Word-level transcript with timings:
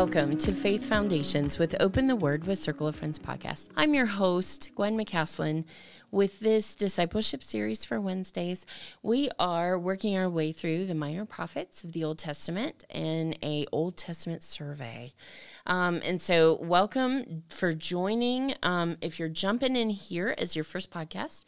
Welcome 0.00 0.38
to 0.38 0.54
Faith 0.54 0.86
Foundations 0.86 1.58
with 1.58 1.76
Open 1.78 2.06
the 2.06 2.16
Word 2.16 2.44
with 2.44 2.58
Circle 2.58 2.86
of 2.86 2.96
Friends 2.96 3.18
podcast. 3.18 3.68
I'm 3.76 3.92
your 3.92 4.06
host, 4.06 4.70
Gwen 4.74 4.96
McCaslin. 4.96 5.66
With 6.10 6.40
this 6.40 6.74
discipleship 6.74 7.42
series 7.42 7.84
for 7.84 8.00
Wednesdays, 8.00 8.64
we 9.02 9.28
are 9.38 9.78
working 9.78 10.16
our 10.16 10.30
way 10.30 10.52
through 10.52 10.86
the 10.86 10.94
minor 10.94 11.26
prophets 11.26 11.84
of 11.84 11.92
the 11.92 12.02
Old 12.02 12.18
Testament 12.18 12.82
in 12.88 13.34
a 13.42 13.66
Old 13.72 13.98
Testament 13.98 14.42
survey. 14.42 15.12
Um, 15.66 16.00
and 16.02 16.18
so, 16.18 16.58
welcome 16.62 17.42
for 17.50 17.74
joining. 17.74 18.54
Um, 18.62 18.96
if 19.02 19.18
you're 19.18 19.28
jumping 19.28 19.76
in 19.76 19.90
here 19.90 20.34
as 20.38 20.56
your 20.56 20.64
first 20.64 20.90
podcast, 20.90 21.44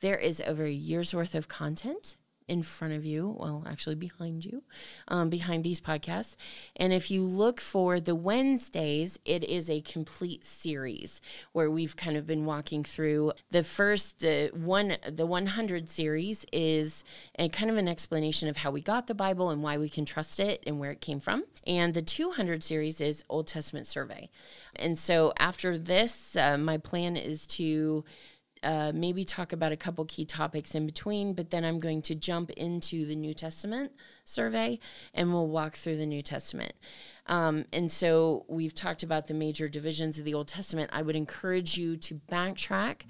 there 0.00 0.16
is 0.16 0.40
over 0.46 0.62
a 0.62 0.70
year's 0.70 1.12
worth 1.12 1.34
of 1.34 1.48
content 1.48 2.16
in 2.48 2.62
front 2.62 2.94
of 2.94 3.04
you, 3.04 3.36
well, 3.38 3.64
actually 3.66 3.96
behind 3.96 4.44
you, 4.44 4.62
um, 5.08 5.28
behind 5.28 5.64
these 5.64 5.80
podcasts. 5.80 6.36
And 6.76 6.92
if 6.92 7.10
you 7.10 7.22
look 7.22 7.60
for 7.60 7.98
the 7.98 8.14
Wednesdays, 8.14 9.18
it 9.24 9.42
is 9.44 9.68
a 9.68 9.80
complete 9.80 10.44
series 10.44 11.20
where 11.52 11.70
we've 11.70 11.96
kind 11.96 12.16
of 12.16 12.26
been 12.26 12.44
walking 12.44 12.84
through 12.84 13.32
the 13.50 13.64
first 13.64 14.24
uh, 14.24 14.48
one. 14.48 14.96
The 15.08 15.26
100 15.26 15.88
series 15.88 16.46
is 16.52 17.04
a 17.38 17.48
kind 17.48 17.70
of 17.70 17.76
an 17.76 17.88
explanation 17.88 18.48
of 18.48 18.58
how 18.58 18.70
we 18.70 18.80
got 18.80 19.06
the 19.06 19.14
Bible 19.14 19.50
and 19.50 19.62
why 19.62 19.78
we 19.78 19.88
can 19.88 20.04
trust 20.04 20.38
it 20.38 20.62
and 20.66 20.78
where 20.78 20.92
it 20.92 21.00
came 21.00 21.20
from. 21.20 21.44
And 21.66 21.94
the 21.94 22.02
200 22.02 22.62
series 22.62 23.00
is 23.00 23.24
Old 23.28 23.48
Testament 23.48 23.86
survey. 23.86 24.30
And 24.76 24.98
so 24.98 25.32
after 25.38 25.76
this, 25.78 26.36
uh, 26.36 26.58
my 26.58 26.78
plan 26.78 27.16
is 27.16 27.46
to 27.48 28.04
uh, 28.66 28.90
maybe 28.92 29.24
talk 29.24 29.52
about 29.52 29.70
a 29.70 29.76
couple 29.76 30.04
key 30.06 30.24
topics 30.24 30.74
in 30.74 30.86
between, 30.86 31.34
but 31.34 31.50
then 31.50 31.64
I'm 31.64 31.78
going 31.78 32.02
to 32.02 32.16
jump 32.16 32.50
into 32.50 33.06
the 33.06 33.14
New 33.14 33.32
Testament 33.32 33.92
survey 34.24 34.80
and 35.14 35.32
we'll 35.32 35.46
walk 35.46 35.74
through 35.74 35.98
the 35.98 36.06
New 36.06 36.20
Testament. 36.20 36.72
Um, 37.26 37.64
and 37.72 37.90
so 37.90 38.44
we've 38.48 38.74
talked 38.74 39.02
about 39.02 39.26
the 39.26 39.34
major 39.34 39.68
divisions 39.68 40.18
of 40.18 40.24
the 40.24 40.34
Old 40.34 40.48
Testament. 40.48 40.90
I 40.92 41.02
would 41.02 41.16
encourage 41.16 41.76
you 41.76 41.96
to 41.98 42.20
backtrack, 42.30 43.02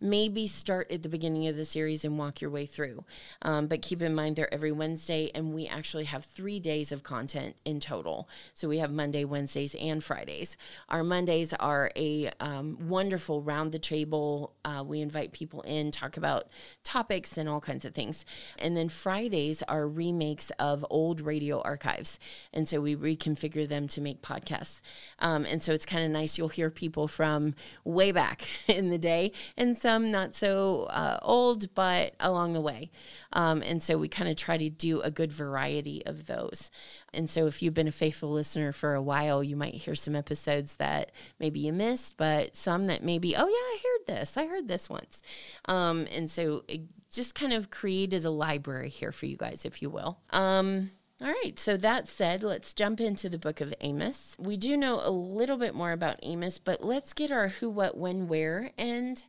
maybe 0.00 0.46
start 0.46 0.90
at 0.90 1.02
the 1.02 1.08
beginning 1.08 1.46
of 1.48 1.56
the 1.56 1.64
series 1.64 2.04
and 2.04 2.18
walk 2.18 2.40
your 2.40 2.50
way 2.50 2.66
through. 2.66 3.04
Um, 3.42 3.66
but 3.66 3.82
keep 3.82 4.02
in 4.02 4.14
mind 4.14 4.36
they're 4.36 4.52
every 4.52 4.72
Wednesday, 4.72 5.30
and 5.34 5.54
we 5.54 5.66
actually 5.66 6.04
have 6.04 6.24
three 6.24 6.60
days 6.60 6.92
of 6.92 7.02
content 7.02 7.56
in 7.64 7.80
total. 7.80 8.28
So 8.52 8.68
we 8.68 8.78
have 8.78 8.90
Monday, 8.90 9.24
Wednesdays, 9.24 9.74
and 9.74 10.02
Fridays. 10.02 10.56
Our 10.88 11.02
Mondays 11.02 11.54
are 11.54 11.90
a 11.96 12.30
um, 12.40 12.76
wonderful 12.88 13.42
round 13.42 13.72
the 13.72 13.78
table. 13.78 14.52
Uh, 14.64 14.84
we 14.86 15.00
invite 15.00 15.32
people 15.32 15.62
in, 15.62 15.90
talk 15.90 16.16
about 16.16 16.48
topics 16.84 17.38
and 17.38 17.48
all 17.48 17.60
kinds 17.60 17.84
of 17.84 17.94
things. 17.94 18.26
And 18.58 18.76
then 18.76 18.88
Fridays 18.88 19.62
are 19.64 19.88
remakes 19.88 20.50
of 20.58 20.84
old 20.90 21.20
radio 21.20 21.60
archives. 21.62 22.18
And 22.52 22.68
so 22.68 22.80
we 22.80 22.96
reconfigure 22.96 23.61
them 23.66 23.88
to 23.88 24.00
make 24.00 24.22
podcasts. 24.22 24.80
Um, 25.18 25.44
and 25.44 25.62
so 25.62 25.72
it's 25.72 25.86
kind 25.86 26.04
of 26.04 26.10
nice. 26.10 26.38
You'll 26.38 26.48
hear 26.48 26.70
people 26.70 27.08
from 27.08 27.54
way 27.84 28.12
back 28.12 28.42
in 28.68 28.90
the 28.90 28.98
day 28.98 29.32
and 29.56 29.76
some 29.76 30.10
not 30.10 30.34
so 30.34 30.84
uh, 30.84 31.18
old, 31.22 31.74
but 31.74 32.14
along 32.20 32.52
the 32.52 32.60
way. 32.60 32.90
Um, 33.32 33.62
and 33.62 33.82
so 33.82 33.98
we 33.98 34.08
kind 34.08 34.30
of 34.30 34.36
try 34.36 34.56
to 34.56 34.70
do 34.70 35.00
a 35.00 35.10
good 35.10 35.32
variety 35.32 36.04
of 36.06 36.26
those. 36.26 36.70
And 37.14 37.28
so 37.28 37.46
if 37.46 37.62
you've 37.62 37.74
been 37.74 37.88
a 37.88 37.92
faithful 37.92 38.30
listener 38.30 38.72
for 38.72 38.94
a 38.94 39.02
while, 39.02 39.42
you 39.42 39.56
might 39.56 39.74
hear 39.74 39.94
some 39.94 40.16
episodes 40.16 40.76
that 40.76 41.12
maybe 41.38 41.60
you 41.60 41.72
missed, 41.72 42.16
but 42.16 42.56
some 42.56 42.86
that 42.86 43.02
maybe, 43.02 43.36
oh, 43.36 43.46
yeah, 43.46 43.52
I 43.52 43.78
heard 43.82 44.06
this. 44.18 44.36
I 44.36 44.46
heard 44.46 44.68
this 44.68 44.88
once. 44.88 45.22
Um, 45.66 46.06
and 46.10 46.30
so 46.30 46.64
it 46.68 46.82
just 47.12 47.34
kind 47.34 47.52
of 47.52 47.70
created 47.70 48.24
a 48.24 48.30
library 48.30 48.88
here 48.88 49.12
for 49.12 49.26
you 49.26 49.36
guys, 49.36 49.64
if 49.64 49.82
you 49.82 49.90
will. 49.90 50.18
Um, 50.30 50.90
all 51.22 51.32
right, 51.44 51.56
so 51.56 51.76
that 51.76 52.08
said, 52.08 52.42
let's 52.42 52.74
jump 52.74 53.00
into 53.00 53.28
the 53.28 53.38
book 53.38 53.60
of 53.60 53.72
Amos. 53.80 54.34
We 54.40 54.56
do 54.56 54.76
know 54.76 55.00
a 55.00 55.10
little 55.10 55.56
bit 55.56 55.74
more 55.74 55.92
about 55.92 56.18
Amos, 56.22 56.58
but 56.58 56.84
let's 56.84 57.12
get 57.12 57.30
our 57.30 57.48
who, 57.48 57.70
what, 57.70 57.96
when, 57.96 58.26
where, 58.26 58.72
and 58.76 59.22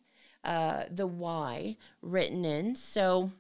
uh, 0.44 0.86
the 0.90 1.06
why 1.06 1.78
written 2.02 2.46
in. 2.46 2.76
So, 2.76 3.32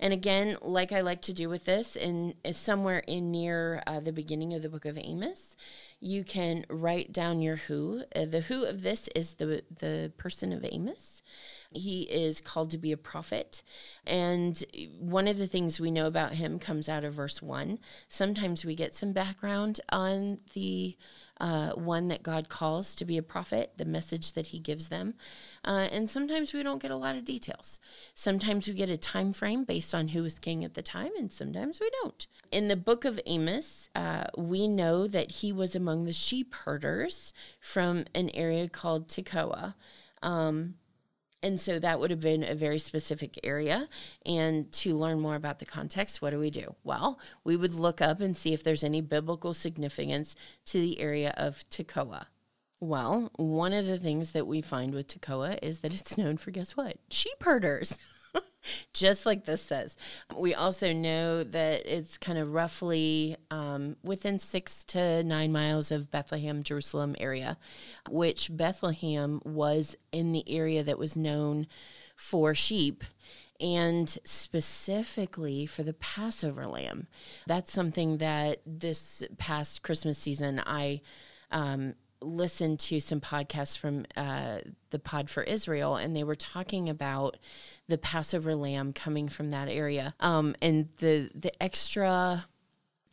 and 0.00 0.14
again, 0.14 0.56
like 0.62 0.92
I 0.92 1.02
like 1.02 1.20
to 1.22 1.34
do 1.34 1.50
with 1.50 1.66
this, 1.66 1.94
in 1.94 2.34
somewhere 2.52 3.00
in 3.00 3.30
near 3.30 3.82
uh, 3.86 4.00
the 4.00 4.12
beginning 4.12 4.54
of 4.54 4.62
the 4.62 4.70
book 4.70 4.86
of 4.86 4.96
Amos, 4.96 5.54
you 6.00 6.24
can 6.24 6.64
write 6.70 7.12
down 7.12 7.40
your 7.40 7.56
who. 7.56 8.04
Uh, 8.16 8.24
the 8.24 8.40
who 8.40 8.64
of 8.64 8.82
this 8.82 9.08
is 9.14 9.34
the 9.34 9.62
the 9.70 10.10
person 10.16 10.52
of 10.52 10.64
Amos. 10.64 11.22
He 11.74 12.02
is 12.02 12.40
called 12.40 12.70
to 12.70 12.78
be 12.78 12.92
a 12.92 12.96
prophet. 12.96 13.62
And 14.06 14.62
one 14.98 15.28
of 15.28 15.36
the 15.36 15.46
things 15.46 15.80
we 15.80 15.90
know 15.90 16.06
about 16.06 16.34
him 16.34 16.58
comes 16.58 16.88
out 16.88 17.04
of 17.04 17.14
verse 17.14 17.42
one. 17.42 17.78
Sometimes 18.08 18.64
we 18.64 18.74
get 18.74 18.94
some 18.94 19.12
background 19.12 19.80
on 19.90 20.38
the 20.54 20.96
uh, 21.40 21.72
one 21.72 22.08
that 22.08 22.22
God 22.22 22.48
calls 22.48 22.94
to 22.94 23.04
be 23.04 23.18
a 23.18 23.22
prophet, 23.22 23.72
the 23.76 23.84
message 23.84 24.32
that 24.32 24.48
he 24.48 24.58
gives 24.58 24.88
them. 24.88 25.14
Uh, 25.64 25.88
and 25.90 26.08
sometimes 26.08 26.52
we 26.52 26.62
don't 26.62 26.80
get 26.80 26.90
a 26.90 26.96
lot 26.96 27.16
of 27.16 27.24
details. 27.24 27.80
Sometimes 28.14 28.68
we 28.68 28.74
get 28.74 28.88
a 28.88 28.96
time 28.96 29.32
frame 29.32 29.64
based 29.64 29.94
on 29.94 30.08
who 30.08 30.22
was 30.22 30.38
king 30.38 30.64
at 30.64 30.74
the 30.74 30.82
time, 30.82 31.10
and 31.18 31.32
sometimes 31.32 31.80
we 31.80 31.90
don't. 32.02 32.26
In 32.52 32.68
the 32.68 32.76
book 32.76 33.04
of 33.04 33.20
Amos, 33.26 33.88
uh, 33.94 34.26
we 34.38 34.68
know 34.68 35.08
that 35.08 35.30
he 35.30 35.52
was 35.52 35.74
among 35.74 36.04
the 36.04 36.12
sheep 36.12 36.54
herders 36.54 37.32
from 37.60 38.04
an 38.14 38.30
area 38.30 38.68
called 38.68 39.08
Tekoa. 39.08 39.74
Um, 40.22 40.74
and 41.44 41.60
so 41.60 41.78
that 41.78 42.00
would 42.00 42.10
have 42.10 42.20
been 42.20 42.42
a 42.42 42.54
very 42.54 42.78
specific 42.78 43.38
area. 43.44 43.86
And 44.24 44.72
to 44.72 44.96
learn 44.96 45.20
more 45.20 45.34
about 45.34 45.58
the 45.58 45.66
context, 45.66 46.22
what 46.22 46.30
do 46.30 46.38
we 46.38 46.50
do? 46.50 46.74
Well, 46.82 47.20
we 47.44 47.54
would 47.54 47.74
look 47.74 48.00
up 48.00 48.18
and 48.20 48.34
see 48.34 48.54
if 48.54 48.64
there's 48.64 48.82
any 48.82 49.02
biblical 49.02 49.52
significance 49.52 50.34
to 50.66 50.80
the 50.80 50.98
area 50.98 51.34
of 51.36 51.62
Tekoa. 51.68 52.26
Well, 52.80 53.30
one 53.36 53.74
of 53.74 53.84
the 53.84 53.98
things 53.98 54.32
that 54.32 54.46
we 54.46 54.62
find 54.62 54.94
with 54.94 55.06
Tekoa 55.06 55.58
is 55.62 55.80
that 55.80 55.92
it's 55.92 56.16
known 56.16 56.38
for 56.38 56.50
guess 56.50 56.78
what? 56.78 56.96
Sheep 57.10 57.42
herders. 57.42 57.98
just 58.92 59.26
like 59.26 59.44
this 59.44 59.62
says. 59.62 59.96
We 60.36 60.54
also 60.54 60.92
know 60.92 61.44
that 61.44 61.86
it's 61.86 62.18
kind 62.18 62.38
of 62.38 62.52
roughly 62.52 63.36
um, 63.50 63.96
within 64.02 64.38
six 64.38 64.84
to 64.84 65.22
nine 65.24 65.52
miles 65.52 65.90
of 65.90 66.10
Bethlehem, 66.10 66.62
Jerusalem 66.62 67.16
area, 67.18 67.56
which 68.10 68.48
Bethlehem 68.54 69.40
was 69.44 69.96
in 70.12 70.32
the 70.32 70.44
area 70.48 70.82
that 70.82 70.98
was 70.98 71.16
known 71.16 71.66
for 72.16 72.54
sheep 72.54 73.04
and 73.60 74.08
specifically 74.24 75.66
for 75.66 75.82
the 75.82 75.92
Passover 75.94 76.66
lamb. 76.66 77.06
That's 77.46 77.72
something 77.72 78.18
that 78.18 78.60
this 78.66 79.22
past 79.38 79.82
Christmas 79.82 80.18
season 80.18 80.60
I 80.64 81.00
um, 81.50 81.94
listened 82.20 82.80
to 82.80 83.00
some 83.00 83.20
podcasts 83.20 83.76
from 83.76 84.06
uh, 84.16 84.58
the 84.90 84.98
Pod 84.98 85.30
for 85.30 85.42
Israel, 85.42 85.96
and 85.96 86.16
they 86.16 86.24
were 86.24 86.34
talking 86.34 86.88
about 86.88 87.36
the 87.88 87.98
Passover 87.98 88.54
lamb 88.54 88.92
coming 88.92 89.28
from 89.28 89.50
that 89.50 89.68
area, 89.68 90.14
um, 90.20 90.54
and 90.60 90.88
the 90.98 91.30
the 91.34 91.62
extra 91.62 92.46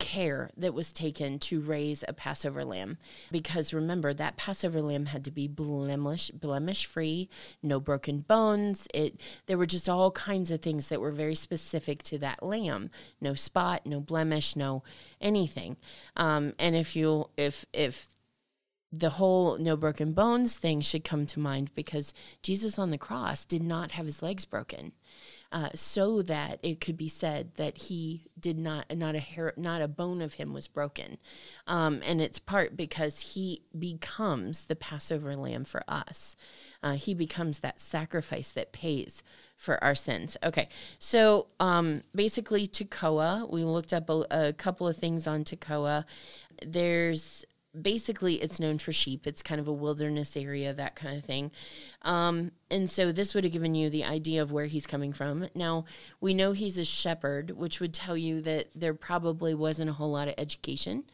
care 0.02 0.50
that 0.56 0.74
was 0.74 0.92
taken 0.92 1.38
to 1.38 1.60
raise 1.60 2.04
a 2.08 2.12
Passover 2.12 2.64
lamb. 2.64 2.98
Because 3.30 3.72
remember, 3.72 4.12
that 4.12 4.36
Passover 4.36 4.82
lamb 4.82 5.06
had 5.06 5.24
to 5.24 5.30
be 5.30 5.46
blemish 5.46 6.30
blemish 6.30 6.84
free, 6.86 7.30
no 7.62 7.78
broken 7.78 8.20
bones. 8.20 8.88
It 8.92 9.20
there 9.46 9.56
were 9.56 9.66
just 9.66 9.88
all 9.88 10.10
kinds 10.10 10.50
of 10.50 10.60
things 10.60 10.88
that 10.88 11.00
were 11.00 11.12
very 11.12 11.36
specific 11.36 12.02
to 12.04 12.18
that 12.18 12.42
lamb. 12.42 12.90
No 13.20 13.34
spot, 13.34 13.86
no 13.86 14.00
blemish, 14.00 14.56
no 14.56 14.82
anything. 15.20 15.76
Um, 16.16 16.52
and 16.58 16.74
if 16.74 16.96
you 16.96 17.30
if 17.36 17.64
if 17.72 18.08
the 18.92 19.10
whole 19.10 19.56
no 19.58 19.76
broken 19.76 20.12
bones 20.12 20.56
thing 20.56 20.80
should 20.80 21.02
come 21.02 21.24
to 21.26 21.40
mind 21.40 21.70
because 21.74 22.12
Jesus 22.42 22.78
on 22.78 22.90
the 22.90 22.98
cross 22.98 23.44
did 23.44 23.62
not 23.62 23.92
have 23.92 24.06
his 24.06 24.22
legs 24.22 24.44
broken. 24.44 24.92
Uh, 25.50 25.68
so 25.74 26.22
that 26.22 26.58
it 26.62 26.80
could 26.80 26.96
be 26.96 27.08
said 27.08 27.50
that 27.56 27.76
he 27.76 28.24
did 28.40 28.58
not 28.58 28.86
not 28.96 29.14
a 29.14 29.18
hair 29.18 29.52
not 29.58 29.82
a 29.82 29.88
bone 29.88 30.22
of 30.22 30.34
him 30.34 30.54
was 30.54 30.66
broken. 30.66 31.18
Um, 31.66 32.00
and 32.06 32.22
it's 32.22 32.38
part 32.38 32.74
because 32.74 33.20
he 33.20 33.60
becomes 33.78 34.64
the 34.64 34.76
passover 34.76 35.36
lamb 35.36 35.64
for 35.64 35.84
us. 35.86 36.36
Uh, 36.82 36.94
he 36.94 37.12
becomes 37.12 37.58
that 37.58 37.82
sacrifice 37.82 38.50
that 38.52 38.72
pays 38.72 39.22
for 39.58 39.82
our 39.84 39.94
sins. 39.94 40.38
Okay 40.42 40.70
so 40.98 41.48
um, 41.60 42.02
basically 42.14 42.66
tekoa 42.66 43.50
we 43.52 43.62
looked 43.62 43.92
up 43.92 44.08
a, 44.08 44.24
a 44.30 44.52
couple 44.54 44.88
of 44.88 44.96
things 44.96 45.26
on 45.26 45.44
tekoa. 45.44 46.06
There's 46.64 47.44
basically 47.80 48.34
it's 48.42 48.60
known 48.60 48.78
for 48.78 48.92
sheep. 48.92 49.26
It's 49.26 49.42
kind 49.42 49.60
of 49.60 49.66
a 49.66 49.72
wilderness 49.72 50.36
area, 50.36 50.74
that 50.74 50.94
kind 50.94 51.16
of 51.16 51.24
thing. 51.24 51.50
Um, 52.02 52.52
and 52.70 52.90
so 52.90 53.12
this 53.12 53.34
would 53.34 53.44
have 53.44 53.52
given 53.52 53.74
you 53.74 53.88
the 53.88 54.04
idea 54.04 54.42
of 54.42 54.52
where 54.52 54.66
he's 54.66 54.86
coming 54.86 55.12
from. 55.12 55.48
Now, 55.54 55.86
we 56.20 56.34
know 56.34 56.52
he's 56.52 56.78
a 56.78 56.84
shepherd, 56.84 57.52
which 57.52 57.80
would 57.80 57.94
tell 57.94 58.16
you 58.16 58.42
that 58.42 58.68
there 58.74 58.94
probably 58.94 59.54
wasn't 59.54 59.90
a 59.90 59.94
whole 59.94 60.10
lot 60.10 60.28
of 60.28 60.34
education. 60.36 61.04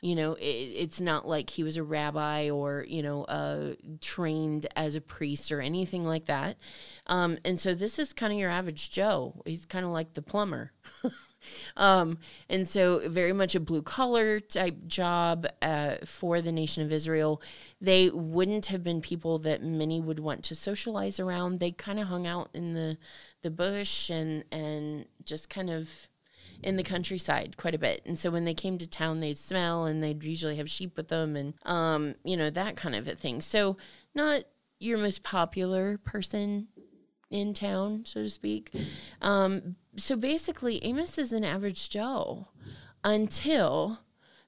You 0.00 0.16
know, 0.16 0.32
it, 0.34 0.42
it's 0.42 1.00
not 1.00 1.28
like 1.28 1.50
he 1.50 1.62
was 1.62 1.76
a 1.76 1.82
rabbi 1.82 2.50
or, 2.50 2.84
you 2.88 3.02
know, 3.02 3.24
uh, 3.24 3.74
trained 4.00 4.66
as 4.74 4.94
a 4.96 5.00
priest 5.00 5.52
or 5.52 5.60
anything 5.60 6.04
like 6.04 6.26
that. 6.26 6.56
Um, 7.06 7.38
and 7.44 7.58
so 7.60 7.74
this 7.74 7.98
is 7.98 8.12
kind 8.12 8.32
of 8.32 8.38
your 8.38 8.50
average 8.50 8.90
Joe. 8.90 9.40
He's 9.44 9.66
kind 9.66 9.84
of 9.84 9.92
like 9.92 10.14
the 10.14 10.22
plumber. 10.22 10.72
um, 11.76 12.18
and 12.48 12.66
so 12.66 13.08
very 13.08 13.32
much 13.32 13.54
a 13.54 13.60
blue 13.60 13.82
collar 13.82 14.40
type 14.40 14.86
job 14.86 15.46
uh, 15.62 15.96
for 16.04 16.40
the 16.40 16.52
nation 16.52 16.82
of 16.82 16.92
Israel. 16.92 17.42
They 17.80 18.10
wouldn't 18.10 18.66
have 18.66 18.82
been 18.82 19.00
people 19.00 19.38
that 19.40 19.62
many 19.62 20.00
would 20.00 20.18
want 20.18 20.42
to 20.44 20.54
socialize 20.54 21.20
around. 21.20 21.60
They 21.60 21.70
kind 21.70 21.98
of 21.98 22.08
hung 22.08 22.26
out 22.26 22.50
in 22.54 22.74
the 22.74 22.98
the 23.42 23.50
bush 23.50 24.10
and 24.10 24.44
and 24.50 25.06
just 25.24 25.48
kind 25.48 25.70
of 25.70 26.08
in 26.62 26.76
the 26.76 26.82
countryside 26.82 27.56
quite 27.56 27.74
a 27.74 27.78
bit. 27.78 28.02
And 28.04 28.18
so 28.18 28.30
when 28.30 28.44
they 28.44 28.54
came 28.54 28.78
to 28.78 28.86
town, 28.86 29.20
they'd 29.20 29.38
smell 29.38 29.84
and 29.84 30.02
they'd 30.02 30.22
usually 30.24 30.56
have 30.56 30.68
sheep 30.68 30.96
with 30.96 31.08
them 31.08 31.36
and, 31.36 31.54
um, 31.64 32.14
you 32.24 32.36
know, 32.36 32.50
that 32.50 32.76
kind 32.76 32.94
of 32.94 33.06
a 33.06 33.14
thing. 33.14 33.40
So 33.40 33.76
not 34.14 34.42
your 34.80 34.98
most 34.98 35.22
popular 35.22 35.98
person 35.98 36.68
in 37.30 37.54
town, 37.54 38.04
so 38.04 38.22
to 38.22 38.30
speak. 38.30 38.72
Um, 39.22 39.76
so 39.98 40.16
basically, 40.16 40.82
Amos 40.84 41.18
is 41.18 41.32
an 41.32 41.44
average 41.44 41.90
Joe 41.90 42.48
until 43.04 44.00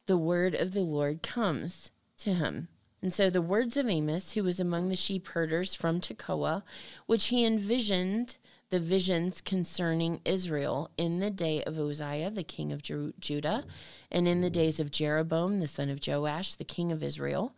the 0.06 0.16
word 0.16 0.54
of 0.54 0.72
the 0.72 0.80
Lord 0.80 1.22
comes 1.22 1.90
to 2.18 2.34
him. 2.34 2.68
And 3.02 3.12
so 3.12 3.30
the 3.30 3.42
words 3.42 3.76
of 3.76 3.88
Amos, 3.88 4.32
who 4.32 4.44
was 4.44 4.60
among 4.60 4.88
the 4.88 4.96
sheep 4.96 5.28
herders 5.28 5.74
from 5.74 6.00
Tekoa, 6.00 6.62
which 7.06 7.26
he 7.26 7.44
envisioned 7.44 8.36
the 8.68 8.80
visions 8.80 9.40
concerning 9.40 10.20
Israel 10.24 10.90
in 10.96 11.18
the 11.18 11.30
day 11.30 11.62
of 11.64 11.78
Uzziah, 11.78 12.30
the 12.30 12.44
king 12.44 12.72
of 12.72 12.82
Judah, 12.82 13.64
and 14.10 14.28
in 14.28 14.42
the 14.42 14.50
days 14.50 14.78
of 14.78 14.92
Jeroboam, 14.92 15.60
the 15.60 15.66
son 15.66 15.90
of 15.90 16.00
Joash, 16.06 16.54
the 16.54 16.64
king 16.64 16.92
of 16.92 17.02
Israel. 17.02 17.54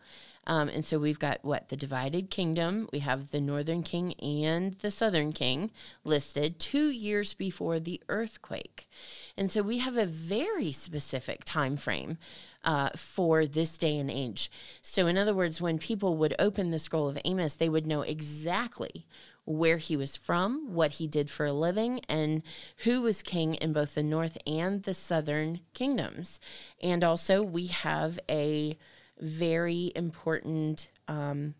Um, 0.47 0.69
and 0.69 0.85
so 0.85 0.99
we've 0.99 1.19
got 1.19 1.45
what? 1.45 1.69
The 1.69 1.77
divided 1.77 2.31
kingdom. 2.31 2.89
We 2.93 2.99
have 3.01 3.31
the 3.31 3.41
northern 3.41 3.83
king 3.83 4.15
and 4.15 4.75
the 4.75 4.91
southern 4.91 5.33
king 5.33 5.71
listed 6.05 6.59
two 6.59 6.89
years 6.89 7.33
before 7.33 7.79
the 7.79 8.03
earthquake. 8.09 8.89
And 9.37 9.51
so 9.51 9.63
we 9.63 9.79
have 9.79 9.97
a 9.97 10.07
very 10.07 10.73
specific 10.73 11.45
time 11.45 11.77
frame 11.77 12.19
uh, 12.65 12.91
for 12.97 13.47
this 13.47 13.79
day 13.79 13.99
and 13.99 14.11
age. 14.11 14.51
So, 14.83 15.07
in 15.07 15.19
other 15.19 15.35
words, 15.35 15.61
when 15.61 15.79
people 15.79 16.17
would 16.17 16.35
open 16.39 16.71
the 16.71 16.79
scroll 16.79 17.09
of 17.09 17.19
Amos, 17.25 17.55
they 17.55 17.69
would 17.69 17.87
know 17.87 18.03
exactly 18.03 19.07
where 19.45 19.79
he 19.79 19.97
was 19.97 20.17
from, 20.17 20.73
what 20.73 20.93
he 20.93 21.09
did 21.09 21.29
for 21.29 21.47
a 21.47 21.53
living, 21.53 22.01
and 22.09 22.43
who 22.79 23.01
was 23.01 23.23
king 23.23 23.55
in 23.55 23.73
both 23.73 23.95
the 23.95 24.03
north 24.03 24.39
and 24.47 24.85
the 24.85 24.95
southern 24.95 25.61
kingdoms. 25.75 26.39
And 26.81 27.03
also, 27.03 27.43
we 27.43 27.67
have 27.67 28.21
a 28.29 28.79
very 29.23 29.93
important 29.95 30.89
um, 31.09 31.55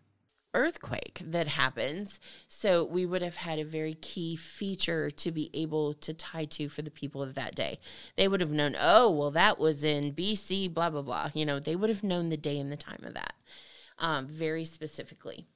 earthquake 0.53 1.21
that 1.23 1.47
happens. 1.47 2.19
So 2.47 2.83
we 2.83 3.05
would 3.05 3.21
have 3.21 3.37
had 3.37 3.57
a 3.57 3.65
very 3.65 3.95
key 3.95 4.35
feature 4.35 5.09
to 5.09 5.31
be 5.31 5.49
able 5.53 5.93
to 5.95 6.13
tie 6.13 6.45
to 6.45 6.69
for 6.69 6.81
the 6.81 6.91
people 6.91 7.23
of 7.23 7.35
that 7.35 7.55
day. 7.55 7.79
They 8.17 8.27
would 8.27 8.41
have 8.41 8.51
known, 8.51 8.75
oh, 8.79 9.09
well, 9.09 9.31
that 9.31 9.57
was 9.57 9.83
in 9.83 10.13
BC, 10.13 10.73
blah, 10.73 10.89
blah, 10.89 11.01
blah. 11.01 11.31
You 11.33 11.45
know, 11.45 11.59
they 11.59 11.75
would 11.75 11.89
have 11.89 12.03
known 12.03 12.29
the 12.29 12.37
day 12.37 12.59
and 12.59 12.71
the 12.71 12.77
time 12.77 13.03
of 13.03 13.13
that 13.13 13.33
um, 13.97 14.27
very 14.27 14.65
specifically. 14.65 15.47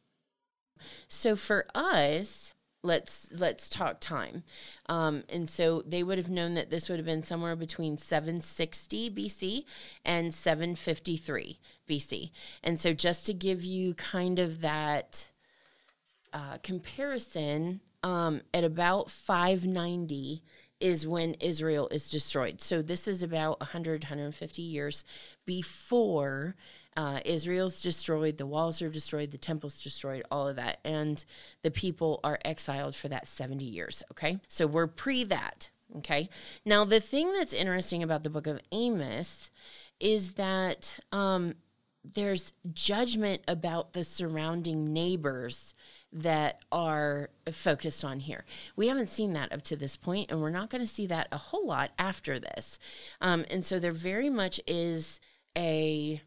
So 1.07 1.35
for 1.35 1.65
us, 1.75 2.53
let's 2.87 3.29
let's 3.31 3.69
talk 3.69 3.99
time. 3.99 4.43
Um, 4.87 5.23
and 5.29 5.47
so 5.47 5.83
they 5.85 6.01
would 6.01 6.17
have 6.17 6.29
known 6.29 6.55
that 6.55 6.69
this 6.69 6.89
would 6.89 6.97
have 6.97 7.05
been 7.05 7.21
somewhere 7.21 7.55
between 7.55 7.97
760 7.97 9.11
bc 9.11 9.65
and 10.05 10.33
753 10.33 11.59
bc 11.89 12.31
and 12.63 12.79
so 12.79 12.93
just 12.93 13.25
to 13.25 13.33
give 13.33 13.63
you 13.63 13.93
kind 13.95 14.39
of 14.39 14.61
that 14.61 15.27
uh, 16.33 16.57
comparison 16.63 17.81
um, 18.03 18.41
at 18.53 18.63
about 18.63 19.11
590 19.11 20.41
is 20.79 21.07
when 21.07 21.33
israel 21.35 21.87
is 21.89 22.09
destroyed. 22.09 22.61
So 22.61 22.81
this 22.81 23.07
is 23.07 23.23
about 23.23 23.59
100 23.59 24.03
150 24.03 24.61
years 24.61 25.03
before 25.45 26.55
uh, 26.97 27.19
Israel's 27.23 27.81
destroyed, 27.81 28.37
the 28.37 28.47
walls 28.47 28.81
are 28.81 28.89
destroyed, 28.89 29.29
the 29.29 29.37
temple's 29.37 29.79
destroyed, 29.79 30.23
all 30.31 30.47
of 30.47 30.55
that. 30.55 30.79
And 30.83 31.23
the 31.61 31.69
people 31.69 32.19
are 32.23 32.39
exiled 32.43 32.95
for 32.95 33.07
that 33.07 33.27
70 33.27 33.63
years. 33.63 34.01
Okay. 34.11 34.39
So 34.47 34.65
we're 34.65 34.87
pre 34.87 35.23
that. 35.25 35.69
Okay. 35.97 36.27
Now, 36.65 36.83
the 36.83 36.99
thing 36.99 37.31
that's 37.33 37.53
interesting 37.53 38.01
about 38.01 38.23
the 38.23 38.31
book 38.31 38.47
of 38.47 38.59
Amos 38.71 39.51
is 39.99 40.33
that 40.33 40.99
um, 41.11 41.53
there's 42.03 42.51
judgment 42.73 43.43
about 43.47 43.93
the 43.93 44.03
surrounding 44.03 44.91
neighbors 44.91 45.75
that 46.11 46.61
are 46.71 47.29
focused 47.51 48.03
on 48.03 48.19
here. 48.19 48.43
We 48.75 48.87
haven't 48.87 49.09
seen 49.09 49.33
that 49.33 49.51
up 49.51 49.61
to 49.63 49.75
this 49.75 49.95
point, 49.95 50.31
and 50.31 50.41
we're 50.41 50.49
not 50.49 50.69
going 50.71 50.81
to 50.81 50.87
see 50.87 51.05
that 51.07 51.27
a 51.31 51.37
whole 51.37 51.67
lot 51.67 51.91
after 51.99 52.39
this. 52.39 52.79
Um, 53.21 53.45
and 53.51 53.63
so 53.63 53.77
there 53.77 53.91
very 53.91 54.29
much 54.29 54.59
is 54.67 55.19
a 55.55 56.21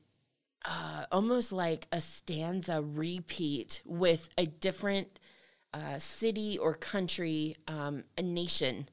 uh, 0.65 1.05
almost 1.11 1.53
like 1.53 1.87
a 1.93 2.01
stanza 2.01 2.83
repeat 2.83 3.83
with 3.85 4.29
a 4.37 4.47
different 4.47 5.19
uh, 5.73 5.99
city 5.99 6.59
or 6.59 6.75
country, 6.75 7.57
um, 7.69 8.05
a 8.19 8.23
nation 8.23 8.89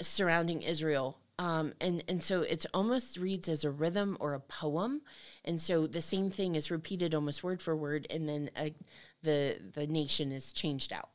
surrounding 0.00 0.62
Israel. 0.62 1.18
Um, 1.38 1.72
and, 1.80 2.04
and 2.08 2.22
so 2.22 2.42
it's 2.42 2.66
almost 2.72 3.16
reads 3.16 3.48
as 3.48 3.64
a 3.64 3.70
rhythm 3.70 4.16
or 4.20 4.34
a 4.34 4.40
poem. 4.40 5.02
And 5.44 5.60
so 5.60 5.86
the 5.86 6.00
same 6.00 6.30
thing 6.30 6.54
is 6.54 6.70
repeated 6.70 7.14
almost 7.14 7.42
word 7.42 7.60
for 7.60 7.74
word, 7.74 8.06
and 8.10 8.28
then 8.28 8.50
uh, 8.56 8.70
the, 9.22 9.58
the 9.74 9.86
nation 9.86 10.30
is 10.30 10.52
changed 10.52 10.92
out. 10.92 11.08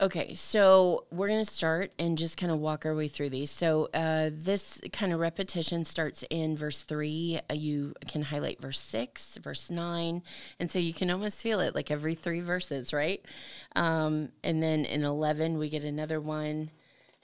Okay, 0.00 0.34
so 0.34 1.04
we're 1.10 1.28
going 1.28 1.44
to 1.44 1.50
start 1.50 1.92
and 1.98 2.16
just 2.16 2.38
kind 2.38 2.50
of 2.50 2.58
walk 2.58 2.86
our 2.86 2.94
way 2.94 3.06
through 3.06 3.28
these. 3.28 3.50
So, 3.50 3.90
uh, 3.92 4.30
this 4.32 4.80
kind 4.94 5.12
of 5.12 5.20
repetition 5.20 5.84
starts 5.84 6.24
in 6.30 6.56
verse 6.56 6.80
3. 6.84 7.38
Uh, 7.50 7.52
you 7.52 7.92
can 8.08 8.22
highlight 8.22 8.62
verse 8.62 8.80
6, 8.80 9.36
verse 9.42 9.68
9. 9.68 10.22
And 10.58 10.70
so 10.70 10.78
you 10.78 10.94
can 10.94 11.10
almost 11.10 11.42
feel 11.42 11.60
it 11.60 11.74
like 11.74 11.90
every 11.90 12.14
three 12.14 12.40
verses, 12.40 12.94
right? 12.94 13.22
Um, 13.76 14.30
and 14.42 14.62
then 14.62 14.86
in 14.86 15.04
11, 15.04 15.58
we 15.58 15.68
get 15.68 15.84
another 15.84 16.18
one. 16.18 16.70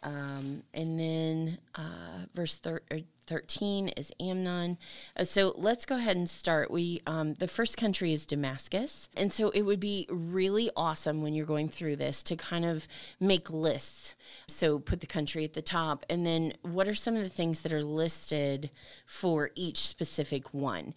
Um, 0.02 0.62
and 0.75 1.00
then 1.00 1.58
uh, 1.76 2.26
verse 2.34 2.56
thir- 2.56 2.82
13 3.26 3.88
is 3.88 4.12
Ammon. 4.20 4.78
Uh, 5.17 5.25
so 5.25 5.52
let's 5.56 5.84
go 5.84 5.96
ahead 5.96 6.17
and 6.17 6.28
start. 6.28 6.70
We 6.70 7.02
um, 7.06 7.34
the 7.34 7.49
first 7.49 7.76
country 7.76 8.12
is 8.12 8.26
Damascus, 8.26 9.08
and 9.17 9.32
so 9.32 9.50
it 9.50 9.62
would 9.62 9.81
be 9.81 10.06
really 10.11 10.70
awesome 10.76 11.23
when 11.23 11.34
you're 11.34 11.46
going 11.46 11.69
through 11.69 11.96
this 11.96 12.23
to 12.25 12.37
kind 12.37 12.64
of 12.64 12.87
make 13.20 13.51
lists. 13.51 14.15
So 14.46 14.79
put 14.79 15.01
the 15.01 15.06
country 15.06 15.44
at 15.44 15.55
the 15.55 15.62
top, 15.62 16.05
and 16.08 16.27
then 16.27 16.55
what 16.62 16.89
are 16.89 16.94
some 16.94 17.17
of 17.17 17.22
the 17.22 17.29
things 17.29 17.60
that 17.60 17.72
are 17.72 17.84
listed 17.84 18.70
for 19.05 19.51
each 19.55 19.79
specific 19.79 20.53
one. 20.55 20.94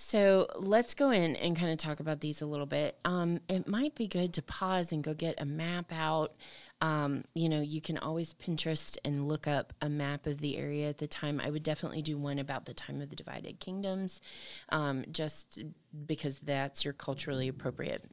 So 0.00 0.46
let's 0.54 0.94
go 0.94 1.10
in 1.10 1.34
and 1.36 1.56
kind 1.56 1.72
of 1.72 1.78
talk 1.78 1.98
about 1.98 2.20
these 2.20 2.40
a 2.40 2.46
little 2.46 2.66
bit. 2.66 2.96
Um, 3.04 3.40
it 3.48 3.66
might 3.66 3.96
be 3.96 4.06
good 4.06 4.32
to 4.34 4.42
pause 4.42 4.92
and 4.92 5.02
go 5.02 5.12
get 5.12 5.40
a 5.40 5.44
map 5.44 5.92
out 5.92 6.36
um, 6.80 7.24
you 7.34 7.48
know, 7.48 7.60
you 7.60 7.80
can 7.80 7.98
always 7.98 8.34
Pinterest 8.34 8.96
and 9.04 9.26
look 9.26 9.46
up 9.46 9.72
a 9.80 9.88
map 9.88 10.26
of 10.26 10.38
the 10.38 10.56
area 10.56 10.88
at 10.88 10.98
the 10.98 11.08
time. 11.08 11.40
I 11.40 11.50
would 11.50 11.62
definitely 11.62 12.02
do 12.02 12.16
one 12.16 12.38
about 12.38 12.66
the 12.66 12.74
time 12.74 13.00
of 13.00 13.10
the 13.10 13.16
divided 13.16 13.58
kingdoms, 13.58 14.20
um, 14.68 15.04
just 15.10 15.60
because 16.06 16.38
that's 16.38 16.84
your 16.84 16.94
culturally 16.94 17.48
appropriate 17.48 18.04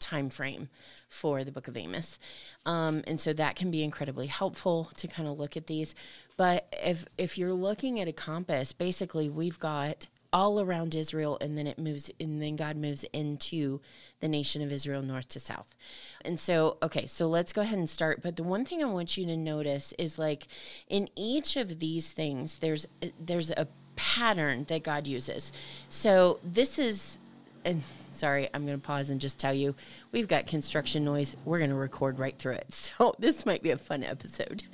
time 0.00 0.30
frame 0.30 0.68
for 1.08 1.44
the 1.44 1.52
book 1.52 1.68
of 1.68 1.76
Amos. 1.76 2.18
Um, 2.66 3.02
and 3.06 3.20
so 3.20 3.32
that 3.32 3.56
can 3.56 3.70
be 3.70 3.82
incredibly 3.82 4.26
helpful 4.26 4.90
to 4.96 5.06
kind 5.06 5.28
of 5.28 5.38
look 5.38 5.56
at 5.56 5.66
these. 5.66 5.94
But 6.36 6.72
if 6.82 7.04
if 7.18 7.38
you're 7.38 7.52
looking 7.52 8.00
at 8.00 8.08
a 8.08 8.12
compass, 8.12 8.72
basically 8.72 9.28
we've 9.28 9.58
got 9.58 10.08
all 10.32 10.60
around 10.60 10.94
Israel, 10.94 11.38
and 11.40 11.56
then 11.56 11.66
it 11.66 11.78
moves, 11.78 12.10
and 12.20 12.40
then 12.42 12.56
God 12.56 12.76
moves 12.76 13.04
into 13.12 13.80
the 14.20 14.28
nation 14.28 14.62
of 14.62 14.72
Israel, 14.72 15.02
north 15.02 15.28
to 15.28 15.40
south. 15.40 15.74
And 16.24 16.38
so, 16.38 16.76
okay, 16.82 17.06
so 17.06 17.26
let's 17.26 17.52
go 17.52 17.62
ahead 17.62 17.78
and 17.78 17.88
start. 17.88 18.22
But 18.22 18.36
the 18.36 18.42
one 18.42 18.64
thing 18.64 18.82
I 18.82 18.86
want 18.86 19.16
you 19.16 19.26
to 19.26 19.36
notice 19.36 19.94
is 19.98 20.18
like 20.18 20.48
in 20.88 21.08
each 21.16 21.56
of 21.56 21.78
these 21.78 22.08
things, 22.10 22.58
there's 22.58 22.86
there's 23.18 23.50
a 23.52 23.68
pattern 23.96 24.64
that 24.68 24.84
God 24.84 25.06
uses. 25.06 25.52
So 25.88 26.38
this 26.44 26.78
is 26.78 27.18
and 27.64 27.82
sorry, 28.12 28.48
I'm 28.52 28.66
going 28.66 28.78
to 28.78 28.86
pause 28.86 29.10
and 29.10 29.20
just 29.20 29.38
tell 29.38 29.54
you 29.54 29.74
we've 30.12 30.28
got 30.28 30.46
construction 30.46 31.04
noise. 31.04 31.36
We're 31.44 31.58
going 31.58 31.70
to 31.70 31.76
record 31.76 32.18
right 32.18 32.36
through 32.38 32.54
it. 32.54 32.66
So 32.98 33.14
this 33.18 33.46
might 33.46 33.62
be 33.62 33.70
a 33.70 33.76
fun 33.76 34.02
episode. 34.02 34.64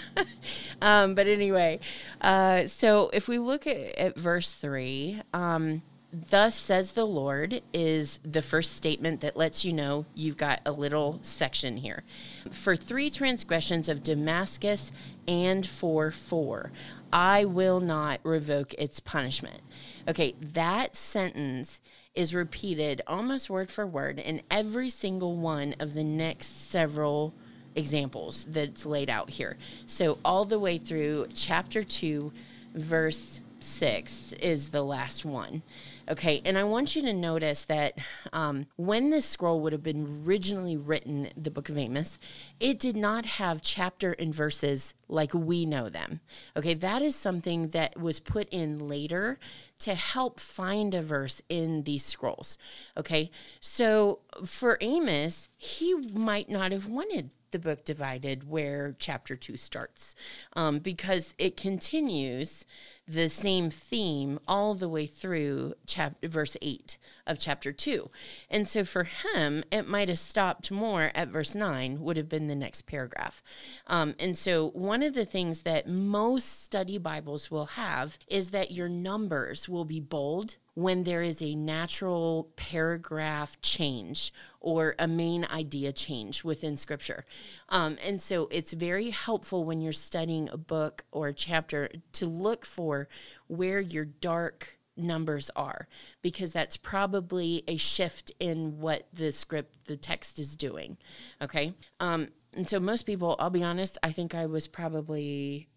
um, 0.82 1.14
but 1.14 1.26
anyway, 1.26 1.80
uh, 2.20 2.66
so 2.66 3.10
if 3.12 3.28
we 3.28 3.38
look 3.38 3.66
at, 3.66 3.76
at 3.96 4.16
verse 4.16 4.52
3, 4.52 5.20
um, 5.34 5.82
Thus 6.12 6.56
says 6.56 6.92
the 6.92 7.06
Lord 7.06 7.62
is 7.72 8.18
the 8.24 8.42
first 8.42 8.74
statement 8.76 9.20
that 9.20 9.36
lets 9.36 9.64
you 9.64 9.72
know 9.72 10.06
you've 10.14 10.36
got 10.36 10.60
a 10.66 10.72
little 10.72 11.20
section 11.22 11.76
here. 11.76 12.02
For 12.50 12.74
three 12.74 13.10
transgressions 13.10 13.88
of 13.88 14.02
Damascus 14.02 14.92
and 15.28 15.64
for 15.64 16.10
four, 16.10 16.72
I 17.12 17.44
will 17.44 17.78
not 17.78 18.18
revoke 18.24 18.74
its 18.74 18.98
punishment. 18.98 19.60
Okay, 20.08 20.34
that 20.40 20.96
sentence 20.96 21.80
is 22.14 22.34
repeated 22.34 23.02
almost 23.06 23.48
word 23.48 23.70
for 23.70 23.86
word 23.86 24.18
in 24.18 24.42
every 24.50 24.90
single 24.90 25.36
one 25.36 25.74
of 25.78 25.94
the 25.94 26.04
next 26.04 26.70
several 26.70 27.32
examples 27.74 28.46
that's 28.46 28.84
laid 28.84 29.08
out 29.08 29.30
here. 29.30 29.56
So, 29.86 30.18
all 30.24 30.44
the 30.44 30.58
way 30.58 30.78
through 30.78 31.28
chapter 31.34 31.82
2, 31.82 32.32
verse 32.74 33.40
6 33.62 34.32
is 34.34 34.70
the 34.70 34.82
last 34.82 35.24
one. 35.24 35.62
Okay, 36.10 36.42
and 36.44 36.58
I 36.58 36.64
want 36.64 36.96
you 36.96 37.02
to 37.02 37.12
notice 37.12 37.66
that 37.66 37.98
um, 38.32 38.66
when 38.76 39.10
this 39.10 39.26
scroll 39.26 39.60
would 39.60 39.72
have 39.72 39.82
been 39.82 40.24
originally 40.26 40.76
written, 40.76 41.28
the 41.36 41.52
book 41.52 41.68
of 41.68 41.78
Amos, 41.78 42.18
it 42.58 42.80
did 42.80 42.96
not 42.96 43.24
have 43.24 43.62
chapter 43.62 44.12
and 44.12 44.34
verses 44.34 44.94
like 45.08 45.32
we 45.32 45.64
know 45.66 45.88
them. 45.88 46.20
Okay, 46.56 46.74
that 46.74 47.02
is 47.02 47.14
something 47.14 47.68
that 47.68 47.98
was 47.98 48.18
put 48.18 48.48
in 48.50 48.88
later 48.88 49.38
to 49.80 49.94
help 49.94 50.40
find 50.40 50.94
a 50.94 51.02
verse 51.02 51.42
in 51.48 51.84
these 51.84 52.04
scrolls. 52.04 52.58
Okay, 52.96 53.30
so 53.60 54.20
for 54.44 54.78
Amos, 54.80 55.48
he 55.56 55.94
might 55.94 56.50
not 56.50 56.72
have 56.72 56.86
wanted 56.86 57.30
the 57.50 57.58
book 57.58 57.84
divided 57.84 58.48
where 58.48 58.94
chapter 58.98 59.36
two 59.36 59.56
starts 59.56 60.14
um, 60.54 60.78
because 60.78 61.34
it 61.38 61.56
continues 61.56 62.64
the 63.12 63.28
same 63.28 63.70
theme 63.70 64.38
all 64.46 64.74
the 64.74 64.88
way 64.88 65.06
through 65.06 65.74
chapter 65.86 66.28
verse 66.28 66.56
8 66.62 66.98
of 67.26 67.38
chapter 67.38 67.72
2 67.72 68.10
and 68.50 68.68
so 68.68 68.84
for 68.84 69.04
him 69.04 69.64
it 69.72 69.88
might 69.88 70.08
have 70.08 70.18
stopped 70.18 70.70
more 70.70 71.10
at 71.14 71.28
verse 71.28 71.54
9 71.54 72.00
would 72.00 72.16
have 72.16 72.28
been 72.28 72.46
the 72.46 72.54
next 72.54 72.82
paragraph. 72.82 73.42
Um, 73.86 74.14
and 74.18 74.36
so 74.36 74.70
one 74.70 75.02
of 75.02 75.14
the 75.14 75.24
things 75.24 75.62
that 75.62 75.88
most 75.88 76.62
study 76.62 76.98
bibles 76.98 77.50
will 77.50 77.66
have 77.66 78.18
is 78.26 78.50
that 78.50 78.70
your 78.70 78.88
numbers 78.88 79.68
will 79.68 79.84
be 79.84 80.00
bold 80.00 80.56
when 80.80 81.04
there 81.04 81.22
is 81.22 81.42
a 81.42 81.54
natural 81.54 82.48
paragraph 82.56 83.60
change 83.60 84.32
or 84.60 84.94
a 84.98 85.06
main 85.06 85.44
idea 85.46 85.92
change 85.92 86.44
within 86.44 86.76
scripture. 86.76 87.24
Um, 87.68 87.98
and 88.04 88.20
so 88.20 88.48
it's 88.50 88.72
very 88.72 89.10
helpful 89.10 89.64
when 89.64 89.80
you're 89.80 89.92
studying 89.92 90.48
a 90.48 90.56
book 90.56 91.04
or 91.12 91.28
a 91.28 91.34
chapter 91.34 91.90
to 92.12 92.26
look 92.26 92.64
for 92.64 93.08
where 93.46 93.80
your 93.80 94.04
dark 94.04 94.78
numbers 94.96 95.50
are 95.56 95.88
because 96.20 96.50
that's 96.50 96.76
probably 96.76 97.62
a 97.66 97.76
shift 97.76 98.32
in 98.38 98.78
what 98.80 99.06
the 99.12 99.32
script 99.32 99.86
the 99.86 99.96
text 99.96 100.38
is 100.38 100.56
doing 100.56 100.98
okay 101.40 101.72
um 102.00 102.28
and 102.52 102.68
so 102.68 102.78
most 102.78 103.04
people 103.04 103.34
i'll 103.38 103.48
be 103.48 103.62
honest 103.62 103.96
i 104.02 104.12
think 104.12 104.34
i 104.34 104.44
was 104.44 104.66
probably 104.66 105.69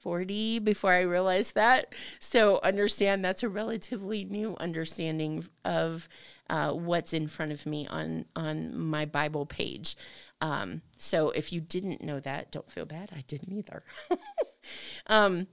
40 0.00 0.60
before 0.60 0.92
I 0.92 1.00
realized 1.00 1.54
that. 1.54 1.94
So 2.18 2.60
understand 2.62 3.24
that's 3.24 3.42
a 3.42 3.48
relatively 3.48 4.24
new 4.24 4.56
understanding 4.58 5.46
of 5.64 6.08
uh, 6.50 6.72
what's 6.72 7.12
in 7.12 7.28
front 7.28 7.52
of 7.52 7.66
me 7.66 7.86
on 7.88 8.24
on 8.34 8.76
my 8.76 9.04
Bible 9.04 9.46
page. 9.46 9.96
Um, 10.40 10.82
so 10.96 11.30
if 11.30 11.52
you 11.52 11.60
didn't 11.60 12.02
know 12.02 12.20
that, 12.20 12.52
don't 12.52 12.70
feel 12.70 12.86
bad. 12.86 13.10
I 13.14 13.22
didn't 13.26 13.52
either. 13.52 13.82
um, 15.08 15.48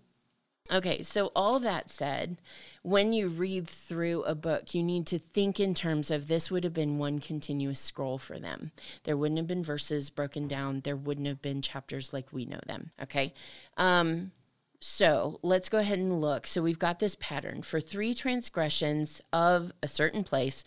Okay, 0.72 1.04
so 1.04 1.32
all 1.36 1.60
that 1.60 1.92
said, 1.92 2.38
when 2.82 3.14
you 3.14 3.28
read 3.28 3.68
through 3.68 4.24
a 4.24 4.34
book, 4.34 4.74
you 4.74 4.82
need 4.82 5.06
to 5.08 5.20
think 5.20 5.60
in 5.60 5.76
terms 5.76 6.10
of 6.10 6.28
this 6.28 6.50
would 6.50 6.64
have 6.64 6.74
been 6.74 6.98
one 6.98 7.20
continuous 7.20 7.80
scroll 7.80 8.18
for 8.18 8.40
them. 8.40 8.72
There 9.04 9.16
wouldn't 9.16 9.38
have 9.38 9.48
been 9.48 9.64
verses 9.64 10.10
broken 10.10 10.48
down, 10.48 10.82
there 10.82 10.96
wouldn't 10.96 11.28
have 11.28 11.42
been 11.42 11.62
chapters 11.62 12.14
like 12.14 12.34
we 12.34 12.46
know 12.46 12.60
them. 12.66 12.92
Okay. 13.02 13.34
Um, 13.78 14.32
so 14.80 15.40
let's 15.42 15.70
go 15.70 15.80
ahead 15.80 16.00
and 16.00 16.22
look. 16.22 16.48
So 16.48 16.62
we've 16.62 16.80
got 16.80 17.00
this 17.00 17.16
pattern 17.20 17.62
for 17.62 17.80
three 17.80 18.14
transgressions 18.14 19.22
of 19.34 19.72
a 19.82 19.88
certain 19.88 20.24
place, 20.24 20.64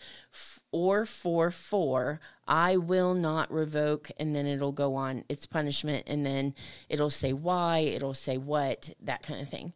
or 0.71 1.05
for 1.05 1.51
four, 1.51 2.19
I 2.47 2.77
will 2.77 3.13
not 3.13 3.51
revoke, 3.51 4.11
and 4.17 4.35
then 4.35 4.45
it'll 4.45 4.71
go 4.71 4.95
on 4.95 5.23
its 5.29 5.45
punishment, 5.45 6.03
and 6.07 6.25
then 6.25 6.53
it'll 6.89 7.09
say 7.09 7.33
why, 7.33 7.79
it'll 7.79 8.13
say 8.13 8.37
what, 8.37 8.91
that 9.01 9.23
kind 9.23 9.41
of 9.41 9.49
thing. 9.49 9.73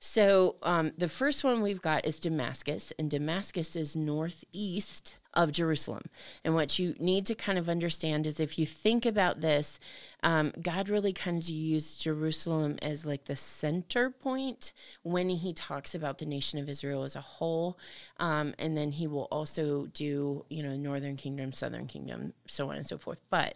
So 0.00 0.56
um, 0.62 0.92
the 0.96 1.08
first 1.08 1.44
one 1.44 1.62
we've 1.62 1.82
got 1.82 2.06
is 2.06 2.20
Damascus, 2.20 2.92
and 2.98 3.10
Damascus 3.10 3.76
is 3.76 3.96
northeast 3.96 5.16
of 5.34 5.52
Jerusalem. 5.52 6.02
And 6.44 6.54
what 6.54 6.78
you 6.78 6.94
need 6.98 7.26
to 7.26 7.34
kind 7.34 7.58
of 7.58 7.68
understand 7.68 8.26
is 8.26 8.40
if 8.40 8.58
you 8.58 8.66
think 8.66 9.06
about 9.06 9.40
this, 9.40 9.78
um, 10.22 10.52
God 10.60 10.88
really 10.88 11.12
kind 11.12 11.42
of 11.42 11.48
used 11.48 12.02
Jerusalem 12.02 12.78
as 12.82 13.06
like 13.06 13.24
the 13.24 13.36
center 13.36 14.10
point 14.10 14.72
when 15.02 15.28
he 15.28 15.52
talks 15.52 15.94
about 15.94 16.18
the 16.18 16.26
nation 16.26 16.58
of 16.58 16.68
Israel 16.68 17.04
as 17.04 17.16
a 17.16 17.20
whole. 17.20 17.78
Um, 18.18 18.54
and 18.58 18.76
then 18.76 18.92
he 18.92 19.06
will 19.06 19.28
also 19.30 19.86
do, 19.86 20.44
you 20.50 20.62
know, 20.62 20.76
northern 20.76 21.16
kingdom, 21.16 21.52
southern 21.52 21.86
kingdom, 21.86 22.34
so 22.46 22.68
on 22.70 22.76
and 22.76 22.86
so 22.86 22.98
forth. 22.98 23.20
But 23.30 23.54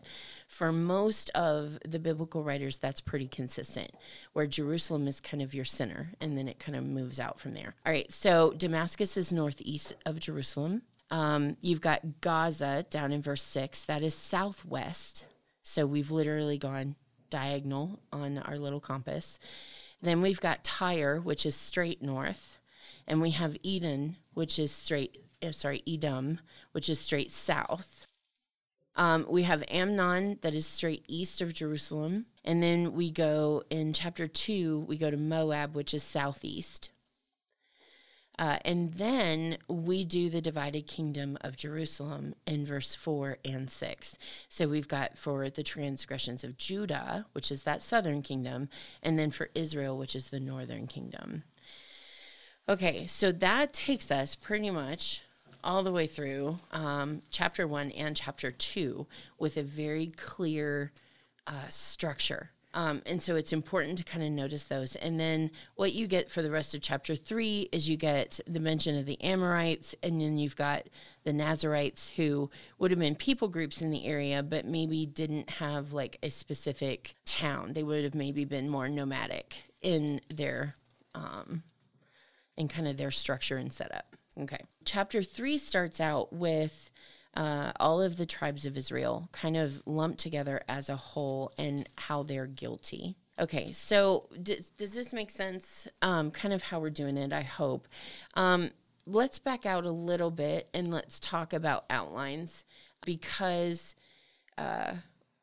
for 0.49 0.73
most 0.73 1.29
of 1.31 1.79
the 1.87 1.99
biblical 1.99 2.45
writers, 2.45 2.79
that's 2.79 3.01
pretty 3.01 3.29
consistent, 3.29 3.91
where 4.33 4.47
Jerusalem 4.47 5.09
is 5.09 5.21
kind 5.21 5.43
of 5.43 5.55
your 5.55 5.65
center 5.65 6.13
and 6.21 6.39
then 6.39 6.49
it 6.49 6.59
kind 6.59 6.77
of 6.77 6.85
moves 6.85 7.21
out 7.21 7.39
from 7.41 7.55
there. 7.55 7.75
All 7.85 7.93
right, 7.93 8.11
so 8.13 8.55
Damascus 8.57 9.17
is 9.17 9.33
northeast 9.33 9.95
of 10.07 10.21
Jerusalem. 10.21 10.83
Um, 11.15 11.57
you've 11.61 11.81
got 11.81 12.21
Gaza 12.23 12.87
down 12.91 13.13
in 13.13 13.23
verse 13.23 13.45
6, 13.45 13.85
that 13.85 14.03
is 14.03 14.17
southwest. 14.17 15.25
So 15.63 15.87
we've 15.87 16.11
literally 16.11 16.59
gone 16.59 16.97
diagonal 17.31 18.01
on 18.13 18.39
our 18.39 18.59
little 18.59 18.81
compass. 18.81 19.39
Then 20.03 20.23
we've 20.23 20.41
got 20.41 20.65
Tyre, 20.65 21.21
which 21.21 21.47
is 21.47 21.55
straight 21.55 22.03
north. 22.03 22.59
And 23.07 23.23
we 23.23 23.31
have 23.31 23.57
Eden, 23.63 24.17
which 24.33 24.59
is 24.59 24.73
straight, 24.73 25.25
uh, 25.41 25.53
sorry, 25.53 25.85
Edom, 25.87 26.41
which 26.73 26.89
is 26.89 26.99
straight 26.99 27.31
south. 27.31 28.09
Um, 28.97 29.25
we 29.31 29.45
have 29.45 29.63
Ammon, 29.69 30.41
that 30.43 30.53
is 30.53 30.67
straight 30.67 31.05
east 31.07 31.41
of 31.41 31.55
Jerusalem. 31.55 32.27
And 32.45 32.61
then 32.61 32.93
we 32.93 33.13
go 33.13 33.63
in 33.71 33.93
chapter 33.93 34.27
2, 34.27 34.87
we 34.89 34.99
go 34.99 35.13
to 35.13 35.17
Moab, 35.17 35.77
which 35.77 35.95
is 35.95 36.03
southeast. 36.03 36.91
Uh, 38.39 38.59
and 38.65 38.95
then 38.95 39.59
we 39.69 40.05
do 40.05 40.29
the 40.29 40.41
divided 40.41 40.87
kingdom 40.87 41.39
of 41.43 41.57
Jerusalem 41.57 42.35
in 42.47 42.67
verse 42.67 42.95
4 42.95 43.39
and 43.45 43.71
6. 43.71 44.19
So 44.49 44.67
we've 44.67 44.89
got 44.89 45.17
for 45.17 45.49
the 45.51 45.63
transgressions 45.63 46.43
of 46.43 46.57
Judah, 46.57 47.27
which 47.33 47.53
is 47.53 47.63
that 47.63 47.83
southern 47.83 48.23
kingdom, 48.23 48.69
and 49.03 49.19
then 49.19 49.31
for 49.31 49.51
Israel, 49.55 49.97
which 49.97 50.17
is 50.17 50.31
the 50.31 50.41
northern 50.41 50.87
kingdom. 50.87 51.45
Okay, 52.69 53.07
so 53.07 53.31
that 53.31 53.73
takes 53.73 54.11
us 54.11 54.35
pretty 54.35 54.71
much 54.71 55.23
all 55.63 55.83
the 55.83 55.93
way 55.93 56.07
through 56.07 56.59
um, 56.73 57.23
chapter 57.31 57.67
1 57.67 57.91
and 57.93 58.17
chapter 58.17 58.51
2 58.51 59.07
with 59.39 59.57
a 59.57 59.63
very 59.63 60.09
clear 60.09 60.93
uh, 61.47 61.69
structure 61.69 62.51
um, 62.75 63.01
and 63.07 63.23
so 63.23 63.37
it's 63.37 63.53
important 63.53 63.97
to 63.99 64.05
kind 64.05 64.25
of 64.25 64.31
notice 64.31 64.65
those. 64.65 64.97
And 64.97 65.19
then 65.19 65.51
what 65.77 65.95
you 65.95 66.07
get 66.07 66.31
for 66.31 66.43
the 66.43 66.51
rest 66.51 66.75
of 66.75 66.83
chapter 66.83 67.17
three 67.17 67.69
is 67.73 67.89
you 67.89 67.97
get 67.97 68.41
the 68.47 68.61
mention 68.61 68.99
of 68.99 69.07
the 69.07 69.21
Amorites, 69.23 69.95
and 70.03 70.21
then 70.21 70.37
you've 70.37 70.57
got 70.57 70.89
the 71.23 71.33
Nazarites 71.33 72.11
who 72.11 72.51
would 72.79 72.91
have 72.91 73.01
been 73.01 73.15
people 73.15 73.49
groups 73.49 73.81
in 73.81 73.91
the 73.91 74.05
area, 74.05 74.43
but 74.43 74.67
maybe 74.67 75.07
didn't 75.07 75.49
have 75.49 75.93
like 75.93 76.19
a 76.23 76.31
specific 76.31 77.15
town. 77.25 77.73
They 77.73 77.83
would 77.83 78.05
have 78.05 78.15
maybe 78.15 78.45
been 78.45 78.69
more 78.69 78.89
nomadic 78.89 79.55
in 79.81 80.21
their, 80.29 80.77
um, 81.15 81.63
in 82.57 82.69
kind 82.69 82.89
of 82.89 82.97
their 82.97 83.11
structure 83.11 83.57
and 83.57 83.73
setup. 83.73 84.17
Okay. 84.41 84.65
Chapter 84.85 85.23
three 85.23 85.59
starts 85.59 86.01
out 86.01 86.33
with 86.33 86.91
uh, 87.37 87.73
all 87.81 88.01
of 88.01 88.17
the 88.17 88.27
tribes 88.27 88.67
of 88.67 88.77
Israel 88.77 89.29
kind 89.33 89.57
of 89.57 89.83
lumped 89.87 90.21
together 90.21 90.63
as 90.69 90.89
a 90.89 90.97
whole 90.97 91.53
and 91.59 91.89
how 91.97 92.23
they're 92.23 92.47
guilty. 92.47 93.17
Okay, 93.39 93.73
so 93.73 94.29
does, 94.43 94.71
does 94.71 94.93
this 94.93 95.13
make 95.13 95.31
sense? 95.31 95.89
Um, 96.03 96.31
kind 96.31 96.55
of 96.55 96.63
how 96.63 96.79
we're 96.79 96.91
doing 96.91 97.17
it, 97.17 97.33
I 97.33 97.43
hope. 97.43 97.89
Um, 98.35 98.71
let's 99.07 99.39
back 99.39 99.67
out 99.67 99.85
a 99.85 99.91
little 99.91 100.31
bit 100.31 100.69
and 100.73 100.91
let's 100.91 101.19
talk 101.19 101.53
about 101.53 101.85
outlines 101.91 102.65
because 103.05 103.95
uh, 104.57 104.95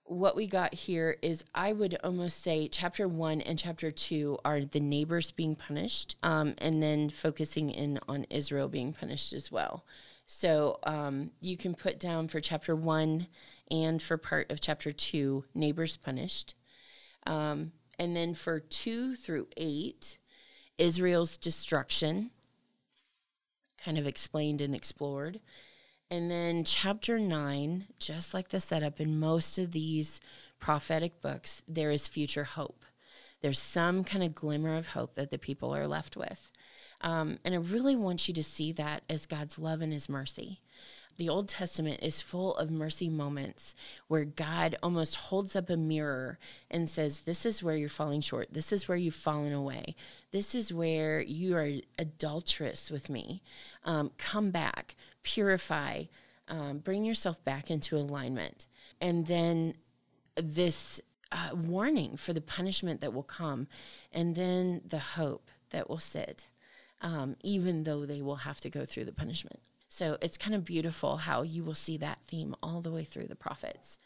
what 0.03 0.36
we 0.36 0.48
got 0.48 0.74
here 0.74 1.17
is 1.21 1.43
I 1.53 1.74
would 1.74 1.98
almost 2.03 2.41
say 2.41 2.67
chapter 2.67 3.07
one 3.07 3.41
and 3.41 3.57
chapter 3.60 3.91
two 3.91 4.39
are 4.43 4.62
the 4.62 4.79
neighbors 4.79 5.31
being 5.31 5.55
punished, 5.55 6.17
um, 6.24 6.55
and 6.57 6.81
then 6.81 7.10
focusing 7.10 7.69
in 7.69 8.00
on 8.07 8.25
Israel 8.29 8.67
being 8.67 8.93
punished 8.93 9.31
as 9.33 9.51
well. 9.51 9.86
So 10.33 10.79
um, 10.83 11.31
you 11.41 11.57
can 11.57 11.75
put 11.75 12.00
down 12.00 12.29
for 12.29 12.39
chapter 12.39 12.73
one 12.73 13.27
and 13.69 14.01
for 14.01 14.15
part 14.15 14.50
of 14.50 14.61
chapter 14.61 14.93
two, 14.93 15.43
neighbors 15.53 15.97
punished. 15.97 16.55
Um, 17.27 17.73
and 18.00 18.15
then 18.15 18.33
for 18.33 18.61
two 18.61 19.17
through 19.17 19.50
eight, 19.57 20.17
Israel's 20.77 21.35
destruction, 21.35 22.31
kind 23.83 23.97
of 23.97 24.07
explained 24.07 24.61
and 24.61 24.73
explored. 24.73 25.41
And 26.09 26.31
then 26.31 26.63
chapter 26.63 27.19
nine, 27.19 27.88
just 28.00 28.33
like 28.33 28.47
the 28.47 28.61
setup 28.61 29.01
in 29.01 29.19
most 29.19 29.59
of 29.59 29.73
these 29.73 30.21
prophetic 30.61 31.21
books, 31.21 31.61
there 31.67 31.91
is 31.91 32.07
future 32.07 32.45
hope. 32.45 32.85
There's 33.41 33.59
some 33.59 34.05
kind 34.05 34.23
of 34.23 34.33
glimmer 34.33 34.77
of 34.77 34.88
hope 34.88 35.15
that 35.15 35.29
the 35.29 35.38
people 35.38 35.75
are 35.75 35.88
left 35.88 36.15
with. 36.15 36.51
Um, 37.01 37.39
and 37.43 37.53
I 37.53 37.58
really 37.58 37.96
want 37.96 38.27
you 38.27 38.34
to 38.34 38.43
see 38.43 38.72
that 38.74 39.03
as 39.10 39.25
God's 39.25 39.60
love 39.60 39.81
and 39.81 39.91
His 39.91 40.10
mercy. 40.10 40.62
The 41.17 41.29
Old 41.29 41.50
Testament 41.50 42.00
is 42.01 42.22
full 42.22 42.55
of 42.55 42.72
mercy 42.72 43.10
moments 43.10 43.75
where 44.08 44.25
God 44.25 44.75
almost 44.81 45.15
holds 45.15 45.55
up 45.55 45.70
a 45.70 45.77
mirror 45.77 46.39
and 46.70 46.89
says, 46.89 47.22
This 47.22 47.46
is 47.46 47.62
where 47.62 47.75
you're 47.75 47.89
falling 47.89 48.22
short. 48.22 48.48
This 48.51 48.72
is 48.72 48.88
where 48.88 48.98
you've 48.98 49.13
fallen 49.13 49.53
away. 49.53 49.96
This 50.31 50.55
is 50.55 50.74
where 50.74 51.22
you 51.22 51.55
are 51.55 51.70
adulterous 52.00 52.89
with 52.89 53.10
me. 53.10 53.43
Um, 53.84 54.12
come 54.17 54.51
back, 54.51 54.96
purify, 55.22 56.05
um, 56.48 56.79
bring 56.79 57.05
yourself 57.05 57.43
back 57.43 57.70
into 57.70 57.98
alignment. 57.98 58.67
And 59.00 59.27
then 59.27 59.75
this 60.36 61.01
uh, 61.31 61.51
warning 61.53 62.17
for 62.17 62.34
the 62.34 62.41
punishment 62.41 63.01
that 63.01 63.13
will 63.13 63.24
come, 63.24 63.67
and 64.12 64.36
then 64.36 64.81
the 64.86 65.00
hope 65.00 65.50
that 65.72 65.89
will 65.89 66.00
sit, 66.00 66.48
um, 67.01 67.36
even 67.41 67.84
though 67.84 68.05
they 68.05 68.22
will 68.22 68.38
have 68.38 68.60
to 68.62 68.70
go 68.70 68.86
through 68.86 69.05
the 69.05 69.12
punishment. 69.12 69.60
So 69.89 70.17
it's 70.22 70.38
kind 70.38 70.55
of 70.55 70.63
beautiful 70.63 71.17
how 71.17 71.41
you 71.41 71.63
will 71.63 71.75
see 71.75 71.98
that 71.98 72.20
theme 72.27 72.55
all 72.63 72.81
the 72.81 72.91
way 72.91 73.03
through 73.03 73.27
the 73.27 73.36
prophets. 73.36 74.00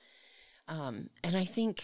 Um, 0.68 1.10
and 1.24 1.38
I 1.38 1.46
think, 1.46 1.84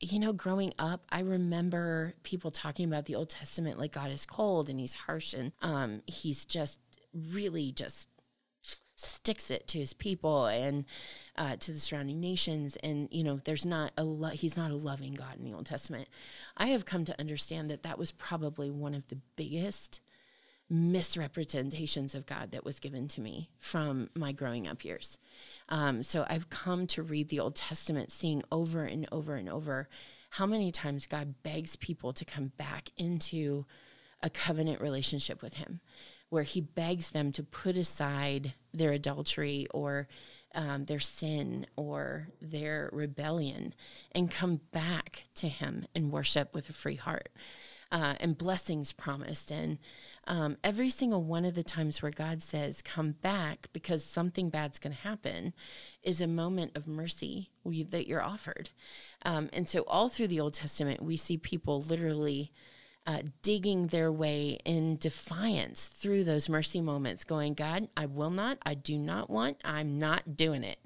you 0.00 0.18
know, 0.18 0.32
growing 0.32 0.72
up, 0.78 1.04
I 1.10 1.20
remember 1.20 2.14
people 2.22 2.50
talking 2.50 2.86
about 2.86 3.04
the 3.04 3.14
Old 3.14 3.28
Testament 3.28 3.78
like 3.78 3.92
God 3.92 4.10
is 4.10 4.24
cold 4.24 4.70
and 4.70 4.80
he's 4.80 4.94
harsh 4.94 5.34
and 5.34 5.52
um, 5.60 6.02
he's 6.06 6.46
just 6.46 6.78
really 7.12 7.70
just 7.70 8.08
sticks 8.96 9.50
it 9.50 9.66
to 9.68 9.78
his 9.78 9.92
people 9.92 10.46
and 10.46 10.84
uh, 11.36 11.56
to 11.56 11.72
the 11.72 11.78
surrounding 11.80 12.20
nations. 12.20 12.76
And, 12.82 13.08
you 13.10 13.24
know, 13.24 13.40
there's 13.44 13.66
not 13.66 13.92
a, 13.98 14.04
lo- 14.04 14.28
he's 14.30 14.56
not 14.56 14.70
a 14.70 14.76
loving 14.76 15.14
God 15.14 15.36
in 15.38 15.44
the 15.44 15.52
Old 15.52 15.66
Testament. 15.66 16.08
I 16.56 16.68
have 16.68 16.86
come 16.86 17.04
to 17.04 17.20
understand 17.20 17.70
that 17.70 17.82
that 17.82 17.98
was 17.98 18.12
probably 18.12 18.70
one 18.70 18.94
of 18.94 19.06
the 19.08 19.18
biggest 19.36 20.00
misrepresentations 20.72 22.14
of 22.14 22.24
God 22.24 22.52
that 22.52 22.64
was 22.64 22.80
given 22.80 23.06
to 23.08 23.20
me 23.20 23.50
from 23.58 24.08
my 24.14 24.32
growing 24.32 24.66
up 24.66 24.84
years. 24.84 25.18
Um, 25.68 26.02
so 26.02 26.24
I've 26.28 26.48
come 26.48 26.86
to 26.88 27.02
read 27.02 27.28
the 27.28 27.40
Old 27.40 27.54
Testament, 27.54 28.10
seeing 28.10 28.42
over 28.50 28.84
and 28.84 29.06
over 29.12 29.36
and 29.36 29.50
over 29.50 29.88
how 30.30 30.46
many 30.46 30.72
times 30.72 31.06
God 31.06 31.34
begs 31.42 31.76
people 31.76 32.14
to 32.14 32.24
come 32.24 32.52
back 32.56 32.88
into 32.96 33.66
a 34.22 34.30
covenant 34.30 34.80
relationship 34.80 35.42
with 35.42 35.54
Him, 35.54 35.80
where 36.30 36.42
He 36.42 36.62
begs 36.62 37.10
them 37.10 37.32
to 37.32 37.42
put 37.42 37.76
aside 37.76 38.54
their 38.72 38.92
adultery 38.92 39.66
or 39.74 40.08
um, 40.54 40.86
their 40.86 41.00
sin 41.00 41.66
or 41.76 42.28
their 42.40 42.88
rebellion 42.92 43.74
and 44.12 44.30
come 44.30 44.60
back 44.70 45.24
to 45.34 45.48
Him 45.48 45.86
and 45.94 46.10
worship 46.10 46.54
with 46.54 46.70
a 46.70 46.72
free 46.72 46.96
heart. 46.96 47.28
Uh, 47.92 48.14
and 48.20 48.38
blessings 48.38 48.90
promised. 48.90 49.50
And 49.50 49.76
um, 50.26 50.56
every 50.64 50.88
single 50.88 51.22
one 51.22 51.44
of 51.44 51.54
the 51.54 51.62
times 51.62 52.00
where 52.00 52.10
God 52.10 52.42
says, 52.42 52.80
come 52.80 53.12
back 53.12 53.66
because 53.74 54.02
something 54.02 54.48
bad's 54.48 54.78
going 54.78 54.96
to 54.96 55.02
happen, 55.02 55.52
is 56.02 56.22
a 56.22 56.26
moment 56.26 56.74
of 56.74 56.86
mercy 56.86 57.50
we, 57.64 57.82
that 57.82 58.08
you're 58.08 58.22
offered. 58.22 58.70
Um, 59.26 59.50
and 59.52 59.68
so, 59.68 59.82
all 59.82 60.08
through 60.08 60.28
the 60.28 60.40
Old 60.40 60.54
Testament, 60.54 61.02
we 61.02 61.18
see 61.18 61.36
people 61.36 61.82
literally 61.82 62.50
uh, 63.06 63.22
digging 63.42 63.88
their 63.88 64.12
way 64.12 64.58
in 64.64 64.96
defiance 64.96 65.88
through 65.88 66.24
those 66.24 66.48
mercy 66.48 66.80
moments, 66.80 67.24
going, 67.24 67.54
God, 67.54 67.88
I 67.96 68.06
will 68.06 68.30
not, 68.30 68.58
I 68.62 68.74
do 68.74 68.96
not 68.96 69.28
want, 69.28 69.58
I'm 69.64 69.98
not 69.98 70.36
doing 70.36 70.64
it. 70.64 70.78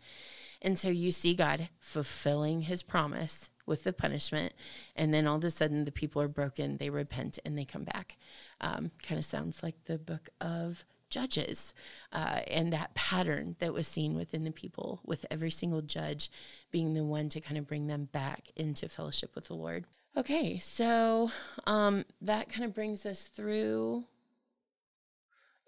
And 0.63 0.79
so 0.79 0.89
you 0.89 1.11
see 1.11 1.35
God 1.35 1.69
fulfilling 1.79 2.63
his 2.63 2.83
promise 2.83 3.51
with 3.66 3.85
the 3.85 3.92
punishment. 3.92 4.54
And 4.94 5.12
then 5.12 5.26
all 5.26 5.37
of 5.37 5.44
a 5.44 5.50
sudden, 5.50 5.85
the 5.85 5.92
people 5.92 6.23
are 6.23 6.28
broken, 6.28 6.78
they 6.78 6.90
repent, 6.90 7.38
and 7.44 7.58
they 7.58 7.64
come 7.64 7.85
back. 7.85 8.16
Um, 8.61 8.90
kind 9.06 9.18
of 9.18 9.25
sounds 9.25 9.62
like 9.62 9.85
the 9.85 9.99
book 9.99 10.28
of 10.40 10.85
Judges 11.08 11.73
uh, 12.12 12.40
and 12.49 12.73
that 12.73 12.94
pattern 12.94 13.56
that 13.61 13.73
was 13.73 13.87
seen 13.87 14.16
within 14.16 14.44
the 14.44 14.50
people, 14.50 15.00
with 15.04 15.25
every 15.30 15.50
single 15.50 15.82
judge 15.82 16.30
being 16.70 16.94
the 16.94 17.04
one 17.04 17.28
to 17.28 17.40
kind 17.40 17.58
of 17.58 17.66
bring 17.66 17.87
them 17.87 18.08
back 18.12 18.50
into 18.56 18.88
fellowship 18.88 19.35
with 19.35 19.46
the 19.46 19.55
Lord. 19.55 19.85
Okay, 20.16 20.59
so 20.59 21.31
um, 21.66 22.05
that 22.22 22.48
kind 22.48 22.64
of 22.64 22.74
brings 22.74 23.05
us 23.07 23.22
through 23.22 24.05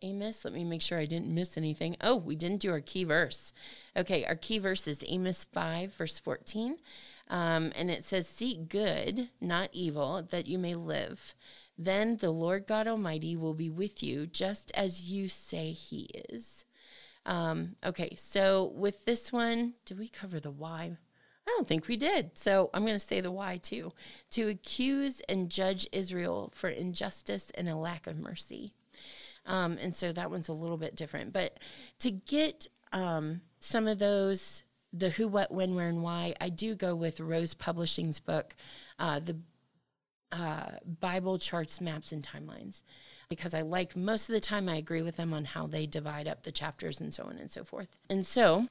Amos. 0.02 0.44
Let 0.44 0.54
me 0.54 0.64
make 0.64 0.82
sure 0.82 0.98
I 0.98 1.04
didn't 1.04 1.32
miss 1.34 1.56
anything. 1.56 1.96
Oh, 2.00 2.16
we 2.16 2.34
didn't 2.34 2.62
do 2.62 2.70
our 2.70 2.80
key 2.80 3.04
verse. 3.04 3.52
Okay, 3.96 4.24
our 4.24 4.37
key 4.37 4.58
verse 4.58 4.88
is 4.88 5.04
Amos 5.06 5.44
5, 5.44 5.94
verse 5.94 6.18
14. 6.18 6.78
Um, 7.28 7.72
and 7.76 7.90
it 7.90 8.04
says, 8.04 8.28
Seek 8.28 8.68
good, 8.68 9.30
not 9.40 9.70
evil, 9.72 10.26
that 10.30 10.46
you 10.46 10.58
may 10.58 10.74
live. 10.74 11.34
Then 11.76 12.16
the 12.16 12.30
Lord 12.30 12.66
God 12.66 12.88
Almighty 12.88 13.36
will 13.36 13.54
be 13.54 13.70
with 13.70 14.02
you, 14.02 14.26
just 14.26 14.72
as 14.74 15.10
you 15.10 15.28
say 15.28 15.72
he 15.72 16.10
is. 16.30 16.64
Um, 17.24 17.76
okay, 17.84 18.14
so 18.16 18.72
with 18.74 19.04
this 19.04 19.32
one, 19.32 19.74
did 19.84 19.98
we 19.98 20.08
cover 20.08 20.40
the 20.40 20.50
why? 20.50 20.96
I 21.46 21.50
don't 21.56 21.68
think 21.68 21.86
we 21.86 21.96
did. 21.96 22.36
So 22.36 22.68
I'm 22.74 22.82
going 22.82 22.94
to 22.94 23.00
say 23.00 23.20
the 23.20 23.30
why 23.30 23.58
too. 23.58 23.92
To 24.32 24.48
accuse 24.48 25.20
and 25.28 25.50
judge 25.50 25.86
Israel 25.92 26.52
for 26.54 26.68
injustice 26.68 27.50
and 27.54 27.68
a 27.68 27.76
lack 27.76 28.06
of 28.06 28.18
mercy. 28.18 28.74
Um, 29.46 29.78
and 29.80 29.94
so 29.94 30.12
that 30.12 30.30
one's 30.30 30.48
a 30.48 30.52
little 30.52 30.76
bit 30.76 30.94
different. 30.94 31.32
But 31.32 31.58
to 32.00 32.10
get 32.10 32.68
um, 32.92 33.40
some 33.60 33.86
of 33.86 33.98
those, 33.98 34.62
the 34.92 35.11
who, 35.11 35.29
what, 35.29 35.51
when, 35.51 35.74
where, 35.74 35.88
and 35.88 36.03
why, 36.03 36.35
I 36.40 36.48
do 36.48 36.74
go 36.74 36.94
with 36.94 37.20
Rose 37.20 37.55
Publishing's 37.55 38.20
book, 38.20 38.55
uh, 38.98 39.20
The 39.20 39.37
uh, 40.33 40.70
Bible 41.01 41.38
Charts, 41.38 41.81
Maps, 41.81 42.12
and 42.12 42.27
Timelines. 42.27 42.83
Because 43.29 43.53
I 43.53 43.61
like 43.61 43.94
most 43.94 44.31
of 44.31 44.33
the 44.33 44.40
time, 44.40 44.68
I 44.68 44.77
agree 44.77 45.03
with 45.03 45.16
them 45.16 45.35
on 45.35 45.44
how 45.44 45.66
they 45.66 45.87
divide 45.87 46.27
up 46.27 46.42
the 46.42 46.53
chapters 46.53 47.01
and 47.01 47.12
so 47.12 47.24
on 47.24 47.37
and 47.37 47.51
so 47.51 47.62
forth. 47.62 47.88
And 48.09 48.27
so 48.27 48.68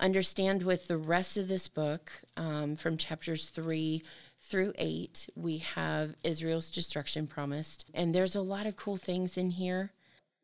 understand 0.00 0.64
with 0.64 0.88
the 0.88 0.98
rest 0.98 1.38
of 1.38 1.46
this 1.46 1.68
book, 1.68 2.10
um, 2.36 2.74
from 2.74 2.96
chapters 2.96 3.48
three 3.48 4.02
through 4.40 4.72
eight, 4.76 5.28
we 5.36 5.58
have 5.58 6.14
Israel's 6.24 6.70
destruction 6.70 7.28
promised. 7.28 7.84
And 7.94 8.12
there's 8.12 8.34
a 8.34 8.42
lot 8.42 8.66
of 8.66 8.74
cool 8.76 8.96
things 8.96 9.38
in 9.38 9.50
here. 9.50 9.92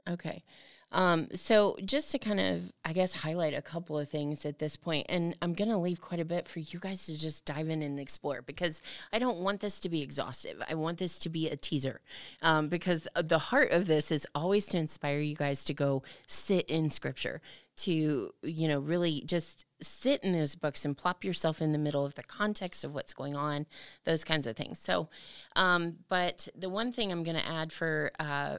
Okay. 0.08 0.44
Um, 0.92 1.28
so 1.34 1.76
just 1.84 2.10
to 2.12 2.18
kind 2.18 2.38
of, 2.38 2.72
I 2.84 2.92
guess, 2.92 3.14
highlight 3.14 3.54
a 3.54 3.62
couple 3.62 3.98
of 3.98 4.08
things 4.08 4.44
at 4.44 4.58
this 4.58 4.76
point, 4.76 5.06
and 5.08 5.34
I'm 5.42 5.54
going 5.54 5.70
to 5.70 5.78
leave 5.78 6.00
quite 6.00 6.20
a 6.20 6.24
bit 6.24 6.46
for 6.46 6.60
you 6.60 6.78
guys 6.78 7.06
to 7.06 7.18
just 7.18 7.44
dive 7.44 7.68
in 7.68 7.82
and 7.82 7.98
explore 7.98 8.42
because 8.42 8.82
I 9.12 9.18
don't 9.18 9.38
want 9.38 9.60
this 9.60 9.80
to 9.80 9.88
be 9.88 10.02
exhaustive. 10.02 10.62
I 10.68 10.74
want 10.74 10.98
this 10.98 11.18
to 11.20 11.28
be 11.28 11.48
a 11.48 11.56
teaser 11.56 12.00
um, 12.42 12.68
because 12.68 13.08
the 13.20 13.38
heart 13.38 13.72
of 13.72 13.86
this 13.86 14.12
is 14.12 14.26
always 14.34 14.66
to 14.66 14.78
inspire 14.78 15.18
you 15.18 15.34
guys 15.34 15.64
to 15.64 15.74
go 15.74 16.02
sit 16.26 16.66
in 16.66 16.90
scripture, 16.90 17.40
to, 17.74 18.32
you 18.42 18.68
know, 18.68 18.78
really 18.78 19.22
just 19.26 19.64
sit 19.80 20.22
in 20.22 20.32
those 20.32 20.54
books 20.54 20.84
and 20.84 20.96
plop 20.96 21.24
yourself 21.24 21.62
in 21.62 21.72
the 21.72 21.78
middle 21.78 22.04
of 22.04 22.14
the 22.14 22.22
context 22.22 22.84
of 22.84 22.94
what's 22.94 23.14
going 23.14 23.34
on, 23.34 23.66
those 24.04 24.24
kinds 24.24 24.46
of 24.46 24.56
things. 24.56 24.78
So, 24.78 25.08
um, 25.56 25.96
but 26.10 26.48
the 26.54 26.68
one 26.68 26.92
thing 26.92 27.10
I'm 27.10 27.24
going 27.24 27.38
to 27.38 27.46
add 27.46 27.72
for, 27.72 28.12
uh, 28.20 28.58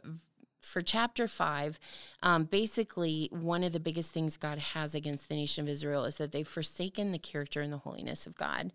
for 0.64 0.82
chapter 0.82 1.28
five, 1.28 1.80
um, 2.22 2.46
basically, 2.46 3.30
one 3.32 3.64
of 3.64 3.74
the 3.74 3.80
biggest 3.80 4.12
things 4.12 4.38
God 4.38 4.58
has 4.60 4.96
against 4.96 5.30
the 5.30 5.36
nation 5.36 5.64
of 5.64 5.70
Israel 5.70 6.06
is 6.06 6.16
that 6.16 6.32
they've 6.32 6.48
forsaken 6.48 7.12
the 7.12 7.20
character 7.20 7.62
and 7.62 7.72
the 7.72 7.78
holiness 7.78 8.26
of 8.26 8.36
God. 8.36 8.72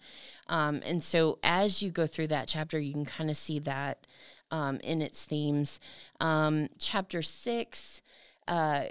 Um, 0.49 0.83
and 0.85 1.03
so, 1.03 1.39
as 1.43 1.83
you 1.83 1.91
go 1.91 2.07
through 2.07 2.29
that 2.29 2.49
chapter, 2.49 2.79
you 2.79 2.93
can 2.93 3.05
kind 3.05 3.31
of 3.31 3.37
see 3.37 3.59
that 3.61 4.07
um, 4.51 4.81
in 4.81 5.03
its 5.03 5.25
themes. 5.25 5.81
Um, 6.21 6.69
chapter 6.79 7.23
six, 7.23 8.03
uh, 8.49 8.85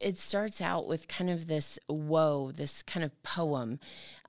it 0.00 0.18
starts 0.18 0.62
out 0.62 0.88
with 0.88 1.08
kind 1.08 1.28
of 1.28 1.46
this 1.46 1.78
woe, 1.90 2.50
this 2.52 2.82
kind 2.82 3.04
of 3.04 3.22
poem. 3.22 3.78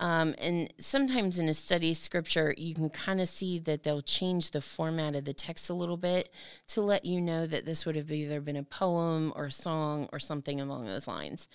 Um, 0.02 0.36
and 0.38 0.72
sometimes 0.78 1.40
in 1.40 1.48
a 1.48 1.54
study 1.54 1.94
scripture, 1.94 2.54
you 2.58 2.76
can 2.76 2.90
kind 2.90 3.22
of 3.22 3.30
see 3.30 3.58
that 3.60 3.84
they'll 3.84 4.02
change 4.02 4.52
the 4.52 4.60
format 4.60 5.16
of 5.16 5.24
the 5.24 5.34
text 5.34 5.70
a 5.70 5.74
little 5.74 5.96
bit 5.96 6.30
to 6.68 6.82
let 6.82 7.06
you 7.06 7.22
know 7.22 7.48
that 7.48 7.66
this 7.66 7.86
would 7.86 7.96
have 7.96 8.12
either 8.12 8.42
been 8.42 8.58
a 8.58 8.64
poem 8.64 9.32
or 9.34 9.46
a 9.46 9.52
song 9.52 10.10
or 10.12 10.20
something 10.20 10.60
along 10.60 10.86
those 10.86 11.08
lines. 11.08 11.48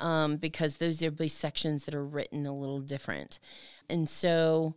Um, 0.00 0.36
because 0.36 0.78
those 0.78 1.02
are 1.04 1.10
be 1.10 1.28
sections 1.28 1.84
that 1.84 1.94
are 1.94 2.04
written 2.04 2.46
a 2.46 2.56
little 2.56 2.80
different. 2.80 3.38
And 3.88 4.08
so 4.08 4.74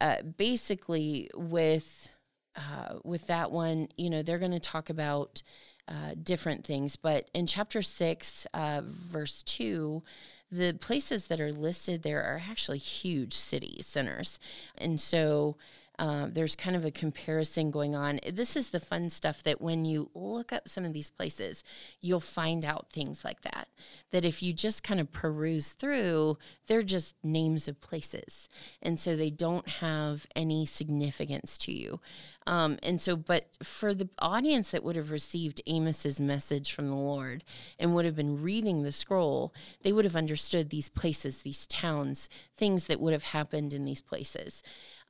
uh, 0.00 0.22
basically, 0.22 1.30
with 1.34 2.10
uh, 2.56 2.94
with 3.04 3.26
that 3.26 3.50
one, 3.50 3.88
you 3.96 4.08
know, 4.08 4.22
they're 4.22 4.38
going 4.38 4.50
to 4.52 4.58
talk 4.58 4.88
about 4.88 5.42
uh, 5.88 6.14
different 6.22 6.64
things. 6.64 6.96
But 6.96 7.28
in 7.34 7.46
chapter 7.46 7.82
6, 7.82 8.46
uh, 8.54 8.82
verse 8.84 9.42
2, 9.42 10.02
the 10.50 10.72
places 10.74 11.28
that 11.28 11.40
are 11.40 11.52
listed 11.52 12.02
there 12.02 12.22
are 12.22 12.40
actually 12.48 12.78
huge 12.78 13.34
city 13.34 13.80
centers. 13.82 14.38
And 14.78 15.00
so 15.00 15.56
Uh, 15.98 16.26
there's 16.30 16.56
kind 16.56 16.74
of 16.74 16.84
a 16.84 16.90
comparison 16.90 17.70
going 17.70 17.94
on. 17.94 18.18
This 18.32 18.56
is 18.56 18.70
the 18.70 18.80
fun 18.80 19.10
stuff 19.10 19.42
that 19.44 19.60
when 19.60 19.84
you 19.84 20.10
look 20.14 20.52
up 20.52 20.68
some 20.68 20.84
of 20.84 20.92
these 20.92 21.10
places, 21.10 21.62
you'll 22.00 22.20
find 22.20 22.64
out 22.64 22.88
things 22.92 23.24
like 23.24 23.42
that. 23.42 23.68
That 24.10 24.24
if 24.24 24.42
you 24.42 24.52
just 24.52 24.82
kind 24.82 25.00
of 25.00 25.12
peruse 25.12 25.72
through, 25.72 26.38
they're 26.66 26.82
just 26.82 27.14
names 27.22 27.68
of 27.68 27.80
places. 27.80 28.48
And 28.82 28.98
so 28.98 29.14
they 29.14 29.30
don't 29.30 29.68
have 29.68 30.26
any 30.34 30.66
significance 30.66 31.56
to 31.58 31.72
you. 31.72 32.00
Um, 32.46 32.78
and 32.82 33.00
so, 33.00 33.16
but 33.16 33.46
for 33.62 33.94
the 33.94 34.08
audience 34.18 34.72
that 34.72 34.84
would 34.84 34.96
have 34.96 35.10
received 35.10 35.62
Amos's 35.66 36.20
message 36.20 36.72
from 36.72 36.88
the 36.88 36.96
Lord 36.96 37.44
and 37.78 37.94
would 37.94 38.04
have 38.04 38.16
been 38.16 38.42
reading 38.42 38.82
the 38.82 38.92
scroll, 38.92 39.54
they 39.82 39.92
would 39.92 40.04
have 40.04 40.16
understood 40.16 40.68
these 40.68 40.88
places, 40.88 41.42
these 41.42 41.66
towns, 41.66 42.28
things 42.56 42.86
that 42.88 43.00
would 43.00 43.12
have 43.12 43.24
happened 43.24 43.72
in 43.72 43.84
these 43.84 44.02
places. 44.02 44.62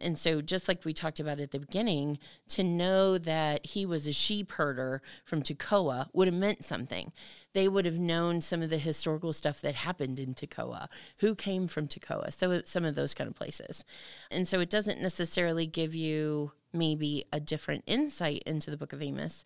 And 0.04 0.18
so, 0.18 0.42
just 0.42 0.68
like 0.68 0.84
we 0.84 0.92
talked 0.92 1.18
about 1.18 1.40
at 1.40 1.50
the 1.50 1.58
beginning, 1.58 2.18
to 2.48 2.62
know 2.62 3.16
that 3.18 3.64
he 3.64 3.86
was 3.86 4.06
a 4.06 4.12
sheep 4.12 4.52
herder 4.52 5.00
from 5.24 5.42
Tekoa 5.42 6.08
would 6.12 6.28
have 6.28 6.36
meant 6.36 6.64
something. 6.64 7.10
They 7.54 7.68
would 7.68 7.86
have 7.86 7.98
known 7.98 8.40
some 8.40 8.62
of 8.62 8.70
the 8.70 8.78
historical 8.78 9.32
stuff 9.32 9.60
that 9.62 9.74
happened 9.74 10.18
in 10.18 10.34
Tekoa, 10.34 10.88
who 11.18 11.34
came 11.34 11.66
from 11.66 11.88
Tekoa, 11.88 12.32
so 12.32 12.60
some 12.64 12.84
of 12.84 12.94
those 12.94 13.14
kind 13.14 13.28
of 13.28 13.34
places. 13.34 13.84
And 14.30 14.46
so, 14.46 14.60
it 14.60 14.70
doesn't 14.70 15.00
necessarily 15.00 15.66
give 15.66 15.94
you 15.94 16.52
maybe 16.72 17.24
a 17.32 17.40
different 17.40 17.84
insight 17.86 18.42
into 18.44 18.70
the 18.70 18.76
book 18.76 18.92
of 18.92 19.00
Amos, 19.00 19.44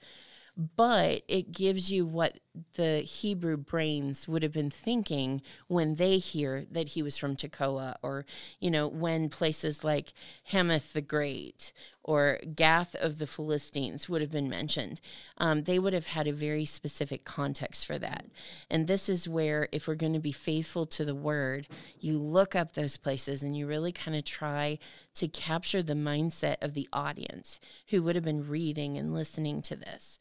but 0.59 1.23
it 1.29 1.53
gives 1.53 1.93
you 1.93 2.05
what 2.05 2.41
the 2.75 2.99
Hebrew 2.99 3.57
brains 3.57 4.27
would 4.27 4.43
have 4.43 4.53
been 4.53 4.71
thinking 4.71 5.41
when 5.69 5.95
they 5.95 6.19
hear 6.19 6.65
that 6.73 6.89
he 6.89 7.03
was 7.03 7.17
from 7.17 7.37
Tekoa, 7.37 7.97
or, 8.03 8.27
you 8.59 8.71
know, 8.71 8.89
when 8.89 9.29
places 9.29 9.85
like 9.85 10.13
Hamath 10.45 10.93
the 10.93 11.01
Great 11.01 11.73
or 12.09 12.39
Gath 12.55 12.95
of 12.95 13.19
the 13.19 13.27
Philistines 13.27 14.09
would 14.09 14.23
have 14.23 14.31
been 14.31 14.49
mentioned. 14.49 14.99
Um, 15.37 15.65
they 15.65 15.79
would 15.79 15.93
have 15.93 16.07
had 16.07 16.27
a 16.27 16.33
very 16.33 16.65
specific 16.65 17.27
context 17.27 17.85
for 17.85 17.99
that. 17.99 18.25
And 18.71 18.87
this 18.87 19.11
is 19.11 19.29
where, 19.29 19.69
if 19.73 19.87
we're 19.87 19.95
going 19.95 20.15
to 20.15 20.19
be 20.19 20.33
faithful 20.33 20.87
to 20.87 21.05
the 21.05 21.15
word, 21.15 21.69
you 22.01 22.19
look 22.19 22.57
up 22.57 22.73
those 22.73 22.97
places 22.97 23.43
and 23.43 23.55
you 23.55 23.67
really 23.67 23.93
kind 23.93 24.17
of 24.17 24.25
try 24.25 24.79
to 25.17 25.29
capture 25.29 25.83
the 25.83 25.93
mindset 25.93 26.57
of 26.63 26.73
the 26.73 26.89
audience 26.95 27.61
who 27.89 28.03
would 28.03 28.15
have 28.15 28.25
been 28.25 28.49
reading 28.49 28.97
and 28.97 29.13
listening 29.13 29.61
to 29.61 29.77
this. 29.77 30.19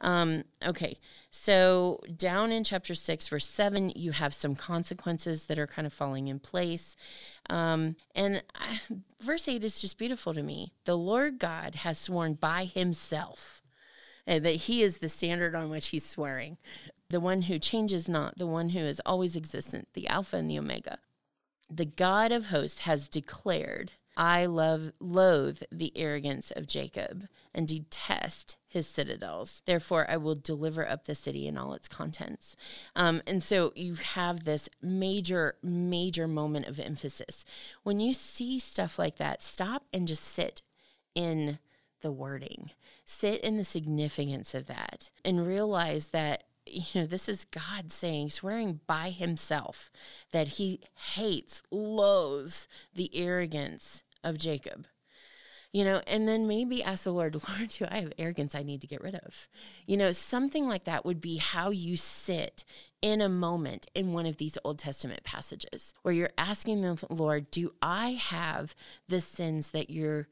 Um, 0.00 0.44
okay, 0.64 0.98
so 1.30 2.00
down 2.16 2.52
in 2.52 2.64
chapter 2.64 2.94
6, 2.94 3.28
verse 3.28 3.48
7, 3.48 3.92
you 3.96 4.12
have 4.12 4.34
some 4.34 4.54
consequences 4.54 5.46
that 5.46 5.58
are 5.58 5.66
kind 5.66 5.86
of 5.86 5.92
falling 5.92 6.28
in 6.28 6.38
place. 6.38 6.96
Um, 7.48 7.96
and 8.14 8.42
I, 8.54 8.80
verse 9.20 9.48
8 9.48 9.64
is 9.64 9.80
just 9.80 9.98
beautiful 9.98 10.34
to 10.34 10.42
me. 10.42 10.72
The 10.84 10.96
Lord 10.96 11.38
God 11.38 11.76
has 11.76 11.98
sworn 11.98 12.34
by 12.34 12.64
himself 12.64 13.62
and 14.26 14.44
that 14.44 14.50
he 14.50 14.82
is 14.82 14.98
the 14.98 15.08
standard 15.08 15.54
on 15.54 15.70
which 15.70 15.88
he's 15.88 16.04
swearing, 16.04 16.58
the 17.10 17.20
one 17.20 17.42
who 17.42 17.58
changes 17.58 18.08
not, 18.08 18.36
the 18.38 18.46
one 18.46 18.70
who 18.70 18.80
is 18.80 19.00
always 19.06 19.36
existent, 19.36 19.88
the 19.94 20.08
Alpha 20.08 20.36
and 20.36 20.50
the 20.50 20.58
Omega. 20.58 20.98
The 21.70 21.84
God 21.84 22.32
of 22.32 22.46
hosts 22.46 22.80
has 22.80 23.08
declared 23.08 23.92
I 24.16 24.46
love 24.46 24.92
loathe 24.98 25.62
the 25.70 25.92
arrogance 25.96 26.50
of 26.50 26.66
Jacob 26.66 27.28
and 27.54 27.68
detest 27.68 28.56
his 28.66 28.86
citadels. 28.86 29.62
Therefore, 29.66 30.06
I 30.08 30.16
will 30.16 30.34
deliver 30.34 30.88
up 30.88 31.04
the 31.04 31.14
city 31.14 31.46
and 31.46 31.58
all 31.58 31.74
its 31.74 31.88
contents. 31.88 32.56
Um, 32.94 33.22
and 33.26 33.42
so 33.42 33.72
you 33.74 33.94
have 33.94 34.44
this 34.44 34.68
major, 34.80 35.56
major 35.62 36.26
moment 36.26 36.66
of 36.66 36.80
emphasis. 36.80 37.44
When 37.82 38.00
you 38.00 38.12
see 38.12 38.58
stuff 38.58 38.98
like 38.98 39.16
that, 39.16 39.42
stop 39.42 39.84
and 39.92 40.08
just 40.08 40.24
sit 40.24 40.62
in 41.14 41.58
the 42.00 42.12
wording, 42.12 42.70
sit 43.04 43.40
in 43.40 43.56
the 43.56 43.64
significance 43.64 44.54
of 44.54 44.66
that, 44.66 45.10
and 45.24 45.46
realize 45.46 46.08
that 46.08 46.44
you 46.66 47.02
know, 47.02 47.06
this 47.06 47.28
is 47.28 47.44
God 47.44 47.92
saying, 47.92 48.30
swearing 48.30 48.80
by 48.86 49.10
himself 49.10 49.90
that 50.32 50.48
he 50.48 50.80
hates, 51.14 51.62
loathes 51.70 52.66
the 52.92 53.10
arrogance 53.14 54.02
of 54.26 54.38
Jacob. 54.38 54.86
You 55.72 55.84
know, 55.84 56.00
and 56.06 56.26
then 56.26 56.46
maybe 56.46 56.82
ask 56.82 57.04
the 57.04 57.12
Lord, 57.12 57.34
Lord, 57.48 57.68
do 57.68 57.86
I 57.88 58.00
have 58.00 58.12
arrogance 58.18 58.54
I 58.54 58.62
need 58.62 58.80
to 58.80 58.86
get 58.86 59.02
rid 59.02 59.14
of? 59.14 59.48
You 59.86 59.96
know, 59.96 60.10
something 60.10 60.68
like 60.68 60.84
that 60.84 61.04
would 61.04 61.20
be 61.20 61.36
how 61.36 61.70
you 61.70 61.96
sit 61.96 62.64
in 63.02 63.20
a 63.20 63.28
moment 63.28 63.86
in 63.94 64.12
one 64.12 64.26
of 64.26 64.38
these 64.38 64.56
Old 64.64 64.78
Testament 64.78 65.22
passages 65.22 65.92
where 66.02 66.14
you're 66.14 66.30
asking 66.38 66.80
the 66.82 67.04
Lord, 67.10 67.50
do 67.50 67.72
I 67.82 68.12
have 68.12 68.74
the 69.08 69.20
sins 69.20 69.72
that 69.72 69.90
you're 69.90 70.28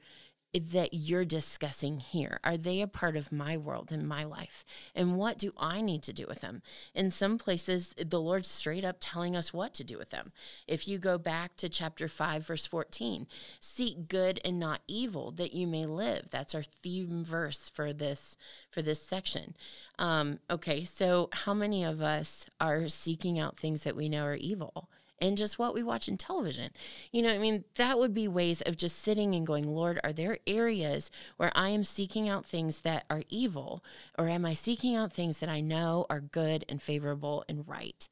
that 0.55 0.95
you're 0.95 1.25
discussing 1.25 1.99
here? 1.99 2.39
Are 2.45 2.57
they 2.57 2.81
a 2.81 2.87
part 2.87 3.17
of 3.17 3.33
my 3.33 3.57
world 3.57 3.91
and 3.91 4.09
my 4.09 4.25
life? 4.25 4.65
And 4.95 5.17
what 5.17 5.39
do 5.39 5.53
I 5.57 5.81
need 5.81 6.03
to 6.05 6.13
do 6.13 6.27
with 6.29 6.41
them? 6.41 6.63
In 6.95 7.11
some 7.11 7.39
places, 7.39 7.95
the 7.99 8.21
Lord's 8.21 8.49
straight 8.49 8.85
up 8.85 8.97
telling 9.01 9.35
us 9.35 9.53
what 9.53 9.75
to 9.75 9.85
do 9.85 9.99
with 9.99 10.11
them. 10.11 10.33
If 10.69 10.87
you 10.87 10.99
go 10.99 11.19
back 11.19 11.57
to 11.57 11.69
chapter 11.69 12.07
5, 12.07 12.47
verse 12.47 12.67
14, 12.67 13.27
seek 13.59 14.09
good 14.09 14.41
and 14.45 14.61
not 14.61 14.83
evil 14.87 15.33
that 15.33 15.55
you 15.55 15.67
may 15.67 15.87
live. 15.87 16.29
That's 16.31 16.55
our 16.55 16.63
theme 16.63 17.25
verse 17.25 17.71
for 17.75 17.93
this 17.93 18.37
for 18.71 18.83
this 18.83 19.03
section. 19.03 19.55
Um, 19.99 20.41
okay, 20.51 20.85
so 20.85 21.29
how 21.33 21.55
many 21.55 21.85
of 21.85 22.01
us 22.01 22.47
are 22.61 22.89
seeking 22.89 23.39
out 23.39 23.59
things 23.59 23.85
that 23.85 23.97
we 23.97 24.09
know 24.09 24.25
are 24.25 24.35
evil? 24.35 24.89
And 25.21 25.39
just 25.39 25.59
what 25.59 25.75
we 25.75 25.83
watch 25.83 26.09
in 26.09 26.17
television. 26.17 26.71
You 27.13 27.23
know, 27.23 27.31
I 27.31 27.39
mean, 27.39 27.65
that 27.77 27.99
would 27.99 28.15
be 28.15 28.29
ways 28.29 28.61
of 28.63 28.77
just 28.77 28.99
sitting 28.99 29.35
and 29.35 29.47
going, 29.47 29.67
Lord, 29.67 30.01
are 30.05 30.13
there 30.13 30.39
areas 30.47 31.11
where 31.37 31.53
I 31.55 31.71
am 31.71 31.85
seeking 31.85 32.29
out 32.29 32.47
things 32.47 32.83
that 32.83 33.05
are 33.09 33.23
evil, 33.29 33.85
or 34.19 34.29
am 34.29 34.45
I 34.45 34.55
seeking 34.55 34.97
out 34.97 35.13
things 35.13 35.39
that 35.39 35.49
I 35.49 35.61
know 35.61 36.07
are 36.11 36.21
good 36.21 36.65
and 36.69 36.83
favorable 36.83 37.45
and 37.49 37.67
right? 37.67 38.09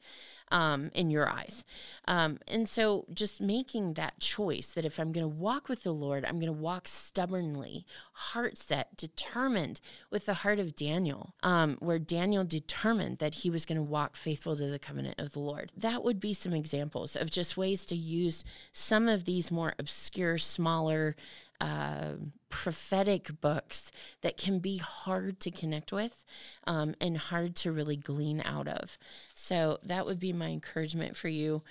Um, 0.52 0.90
in 0.94 1.10
your 1.10 1.28
eyes. 1.28 1.64
Um, 2.06 2.38
and 2.46 2.68
so 2.68 3.06
just 3.12 3.40
making 3.40 3.94
that 3.94 4.20
choice 4.20 4.68
that 4.68 4.84
if 4.84 5.00
I'm 5.00 5.12
going 5.12 5.24
to 5.24 5.36
walk 5.36 5.68
with 5.68 5.82
the 5.82 5.92
Lord, 5.92 6.24
I'm 6.24 6.36
going 6.36 6.46
to 6.46 6.52
walk 6.52 6.86
stubbornly, 6.86 7.86
heart 8.12 8.58
set, 8.58 8.96
determined 8.96 9.80
with 10.10 10.26
the 10.26 10.34
heart 10.34 10.58
of 10.58 10.76
Daniel, 10.76 11.34
um, 11.42 11.76
where 11.80 11.98
Daniel 11.98 12.44
determined 12.44 13.18
that 13.18 13.36
he 13.36 13.50
was 13.50 13.66
going 13.66 13.78
to 13.78 13.82
walk 13.82 14.14
faithful 14.14 14.56
to 14.56 14.66
the 14.66 14.78
covenant 14.78 15.18
of 15.18 15.32
the 15.32 15.40
Lord. 15.40 15.72
That 15.76 16.04
would 16.04 16.20
be 16.20 16.34
some 16.34 16.52
examples 16.52 17.16
of 17.16 17.30
just 17.30 17.56
ways 17.56 17.86
to 17.86 17.96
use 17.96 18.44
some 18.72 19.08
of 19.08 19.24
these 19.24 19.50
more 19.50 19.74
obscure, 19.78 20.38
smaller, 20.38 21.16
uh, 21.62 22.14
prophetic 22.48 23.40
books 23.40 23.92
that 24.22 24.36
can 24.36 24.58
be 24.58 24.78
hard 24.78 25.38
to 25.38 25.50
connect 25.50 25.92
with 25.92 26.24
um, 26.66 26.96
and 27.00 27.16
hard 27.16 27.54
to 27.54 27.70
really 27.70 27.96
glean 27.96 28.42
out 28.44 28.66
of. 28.66 28.98
So 29.32 29.78
that 29.84 30.04
would 30.04 30.18
be 30.18 30.32
my 30.32 30.48
encouragement 30.48 31.16
for 31.16 31.28
you. 31.28 31.62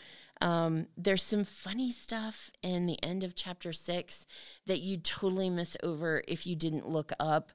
Um, 0.41 0.87
there's 0.97 1.21
some 1.21 1.43
funny 1.43 1.91
stuff 1.91 2.49
in 2.63 2.87
the 2.87 3.01
end 3.03 3.23
of 3.23 3.35
chapter 3.35 3.71
six 3.71 4.25
that 4.65 4.79
you'd 4.79 5.03
totally 5.03 5.51
miss 5.51 5.77
over 5.83 6.23
if 6.27 6.47
you 6.47 6.55
didn't 6.55 6.89
look 6.89 7.11
up. 7.19 7.51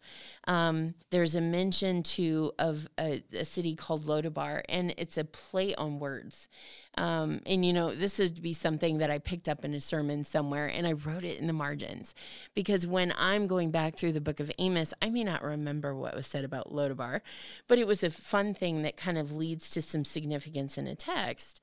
Um, 0.46 0.94
there's 1.10 1.34
a 1.34 1.40
mention 1.40 2.04
to 2.04 2.52
of 2.60 2.86
a, 2.98 3.24
a, 3.32 3.44
city 3.44 3.74
called 3.74 4.06
Lodabar, 4.06 4.62
and 4.68 4.94
it's 4.98 5.18
a 5.18 5.24
play 5.24 5.74
on 5.74 5.98
words. 5.98 6.48
Um, 6.96 7.40
and 7.44 7.66
you 7.66 7.72
know, 7.72 7.92
this 7.92 8.20
would 8.20 8.40
be 8.40 8.52
something 8.52 8.98
that 8.98 9.10
I 9.10 9.18
picked 9.18 9.48
up 9.48 9.64
in 9.64 9.74
a 9.74 9.80
sermon 9.80 10.22
somewhere, 10.22 10.66
and 10.66 10.86
I 10.86 10.92
wrote 10.92 11.24
it 11.24 11.40
in 11.40 11.48
the 11.48 11.52
margins 11.52 12.14
because 12.54 12.86
when 12.86 13.12
I'm 13.18 13.48
going 13.48 13.72
back 13.72 13.96
through 13.96 14.12
the 14.12 14.20
book 14.20 14.38
of 14.38 14.50
Amos, 14.58 14.94
I 15.02 15.10
may 15.10 15.24
not 15.24 15.42
remember 15.42 15.94
what 15.94 16.14
was 16.14 16.26
said 16.26 16.44
about 16.44 16.72
Lodabar, 16.72 17.20
but 17.66 17.78
it 17.80 17.86
was 17.86 18.04
a 18.04 18.10
fun 18.10 18.54
thing 18.54 18.82
that 18.82 18.96
kind 18.96 19.18
of 19.18 19.32
leads 19.32 19.68
to 19.70 19.82
some 19.82 20.04
significance 20.04 20.78
in 20.78 20.86
a 20.86 20.94
text. 20.94 21.60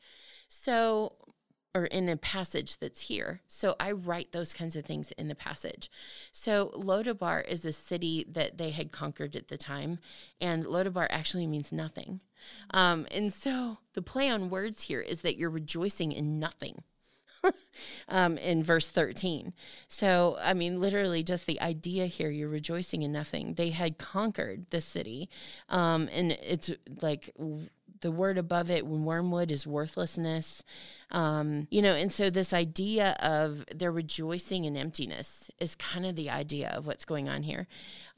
So, 0.56 1.14
or 1.74 1.86
in 1.86 2.08
a 2.08 2.16
passage 2.16 2.78
that's 2.78 3.02
here. 3.02 3.42
So 3.48 3.76
I 3.80 3.92
write 3.92 4.32
those 4.32 4.54
kinds 4.54 4.76
of 4.76 4.86
things 4.86 5.12
in 5.14 5.28
the 5.28 5.34
passage. 5.34 5.90
So 6.32 6.72
Lodabar 6.76 7.44
is 7.48 7.66
a 7.66 7.74
city 7.74 8.28
that 8.32 8.60
they 8.60 8.70
had 8.70 8.92
conquered 8.92 9.36
at 9.36 9.48
the 9.48 9.58
time, 9.58 9.98
and 10.40 10.66
Lodabar 10.66 11.08
actually 11.10 11.48
means 11.48 11.72
nothing. 11.72 12.20
Um, 12.70 13.08
and 13.10 13.34
so 13.34 13.80
the 13.96 14.04
play 14.04 14.30
on 14.30 14.52
words 14.52 14.84
here 14.84 15.02
is 15.02 15.24
that 15.24 15.38
you're 15.38 15.50
rejoicing 15.50 16.12
in 16.12 16.40
nothing. 16.40 16.84
um, 18.08 18.38
in 18.38 18.64
verse 18.64 18.88
13. 18.88 19.54
So, 19.90 20.38
I 20.40 20.54
mean, 20.54 20.80
literally, 20.80 21.24
just 21.24 21.46
the 21.46 21.60
idea 21.60 22.06
here 22.06 22.30
you're 22.30 22.48
rejoicing 22.48 23.02
in 23.02 23.12
nothing. 23.12 23.56
They 23.56 23.72
had 23.72 23.98
conquered 23.98 24.68
the 24.70 24.80
city, 24.80 25.30
um, 25.68 26.08
and 26.14 26.32
it's 26.32 26.72
like 27.02 27.32
the 28.04 28.12
word 28.12 28.38
above 28.38 28.70
it 28.70 28.86
wormwood 28.86 29.50
is 29.50 29.66
worthlessness. 29.66 30.64
Um, 31.10 31.68
you 31.72 31.82
know 31.82 31.94
and 31.94 32.12
so 32.12 32.30
this 32.30 32.54
idea 32.54 33.16
of 33.20 33.66
they're 33.74 33.92
rejoicing 33.92 34.66
in 34.66 34.78
emptiness 34.78 35.50
is 35.60 35.76
kind 35.76 36.06
of 36.06 36.16
the 36.16 36.30
idea 36.30 36.70
of 36.70 36.86
what's 36.86 37.06
going 37.06 37.28
on 37.30 37.44
here. 37.44 37.68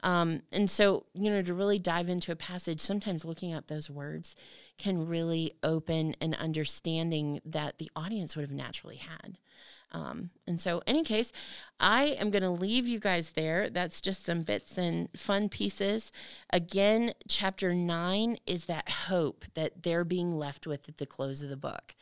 Um, 0.02 0.42
and 0.52 0.68
so 0.68 1.06
you 1.14 1.30
know 1.30 1.40
to 1.40 1.54
really 1.54 1.78
dive 1.78 2.08
into 2.08 2.32
a 2.32 2.36
passage 2.36 2.80
sometimes 2.80 3.24
looking 3.24 3.52
at 3.52 3.68
those 3.68 3.88
words 3.88 4.36
can 4.76 5.06
really 5.06 5.54
open 5.62 6.16
an 6.20 6.34
understanding 6.34 7.40
that 7.44 7.78
the 7.78 7.90
audience 7.96 8.36
would 8.36 8.42
have 8.42 8.50
naturally 8.50 8.96
had 8.96 9.38
Um, 9.92 10.30
and 10.46 10.60
so, 10.60 10.82
any 10.86 11.04
case, 11.04 11.32
I 11.78 12.04
am 12.04 12.30
going 12.30 12.42
to 12.42 12.50
leave 12.50 12.88
you 12.88 12.98
guys 12.98 13.32
there. 13.32 13.70
That's 13.70 14.00
just 14.00 14.24
some 14.24 14.42
bits 14.42 14.76
and 14.78 15.08
fun 15.16 15.48
pieces. 15.48 16.10
Again, 16.50 17.14
chapter 17.28 17.72
nine 17.72 18.36
is 18.46 18.66
that 18.66 18.88
hope 18.88 19.44
that 19.54 19.82
they're 19.82 20.04
being 20.04 20.36
left 20.36 20.66
with 20.66 20.88
at 20.88 20.98
the 20.98 21.06
close 21.06 21.40
of 21.40 21.50
the 21.50 21.56
book. 21.56 21.94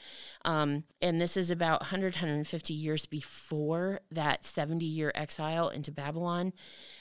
Um, 0.44 0.84
and 1.02 1.20
this 1.20 1.36
is 1.36 1.50
about 1.50 1.82
100, 1.82 2.14
150 2.14 2.74
years 2.74 3.06
before 3.06 4.00
that 4.10 4.44
70 4.44 4.84
year 4.86 5.12
exile 5.14 5.68
into 5.68 5.92
Babylon. 5.92 6.52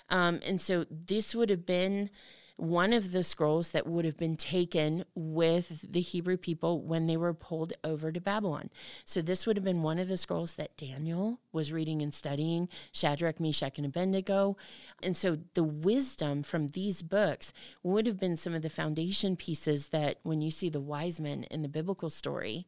Um, 0.10 0.41
and 0.46 0.60
so, 0.60 0.86
this 0.89 1.34
would 1.34 1.50
have 1.50 1.65
been 1.65 2.10
one 2.56 2.94
of 2.94 3.12
the 3.12 3.24
scrolls 3.24 3.72
that 3.72 3.88
would 3.88 4.06
have 4.06 4.18
been 4.18 4.36
taken 4.36 5.06
with 5.16 5.92
the 5.92 6.02
Hebrew 6.02 6.38
people 6.38 6.82
when 6.82 7.08
they 7.08 7.18
were 7.18 7.34
pulled 7.34 7.74
over 7.84 8.12
to 8.12 8.22
Babylon. 8.22 8.70
So 9.06 9.22
this 9.22 9.48
would 9.48 9.58
have 9.58 9.63
been 9.63 9.82
one 9.82 9.98
of 9.98 10.08
the 10.08 10.18
scrolls 10.18 10.56
that 10.56 10.78
Daniel 10.78 11.39
was 11.52 11.72
reading 11.72 12.02
and 12.02 12.13
studying, 12.13 12.70
Shadrach, 12.92 13.39
Meshach, 13.39 13.78
and 13.78 13.86
Abednego. 13.86 14.56
And 15.02 15.18
so 15.18 15.38
the 15.56 15.63
wisdom 15.63 16.44
from 16.44 16.70
these 16.70 17.02
books 17.02 17.54
would 17.82 18.06
have 18.06 18.20
been 18.20 18.38
some 18.38 18.54
of 18.54 18.62
the 18.62 18.70
foundation 18.70 19.36
pieces 19.36 19.88
that 19.89 20.20
when 20.24 20.42
you 20.42 20.52
see 20.52 20.70
the 20.70 20.82
wise 20.82 21.20
men 21.20 21.44
in 21.46 21.63
the 21.63 21.68
biblical 21.68 22.10
story, 22.10 22.68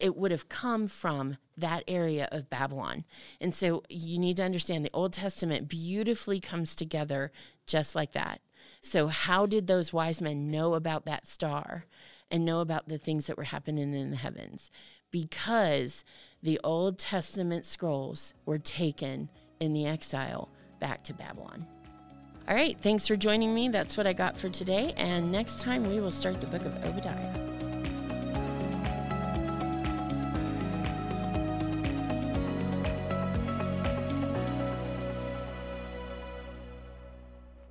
it 0.00 0.16
would 0.16 0.30
have 0.30 0.48
come 0.48 0.86
from 0.86 1.36
that 1.56 1.84
area 1.86 2.28
of 2.32 2.50
Babylon. 2.50 3.04
And 3.40 3.54
so 3.54 3.82
you 3.88 4.18
need 4.18 4.36
to 4.38 4.44
understand 4.44 4.84
the 4.84 4.90
Old 4.92 5.12
Testament 5.12 5.68
beautifully 5.68 6.40
comes 6.40 6.74
together 6.74 7.30
just 7.66 7.94
like 7.94 8.12
that. 8.12 8.40
So, 8.82 9.08
how 9.08 9.46
did 9.46 9.66
those 9.66 9.92
wise 9.92 10.20
men 10.20 10.50
know 10.50 10.74
about 10.74 11.04
that 11.06 11.26
star 11.26 11.86
and 12.30 12.44
know 12.44 12.60
about 12.60 12.88
the 12.88 12.98
things 12.98 13.26
that 13.26 13.36
were 13.36 13.44
happening 13.44 13.94
in 13.94 14.10
the 14.10 14.16
heavens? 14.16 14.70
Because 15.10 16.04
the 16.42 16.60
Old 16.64 16.98
Testament 16.98 17.66
scrolls 17.66 18.34
were 18.44 18.58
taken 18.58 19.30
in 19.60 19.72
the 19.72 19.86
exile 19.86 20.50
back 20.80 21.04
to 21.04 21.14
Babylon. 21.14 21.66
All 22.46 22.54
right, 22.54 22.76
thanks 22.80 23.08
for 23.08 23.16
joining 23.16 23.54
me. 23.54 23.68
That's 23.68 23.96
what 23.96 24.06
I 24.06 24.12
got 24.12 24.38
for 24.38 24.50
today. 24.50 24.92
And 24.98 25.32
next 25.32 25.60
time 25.60 25.88
we 25.88 26.00
will 26.00 26.10
start 26.10 26.40
the 26.40 26.46
book 26.46 26.64
of 26.66 26.84
Obadiah. 26.84 27.53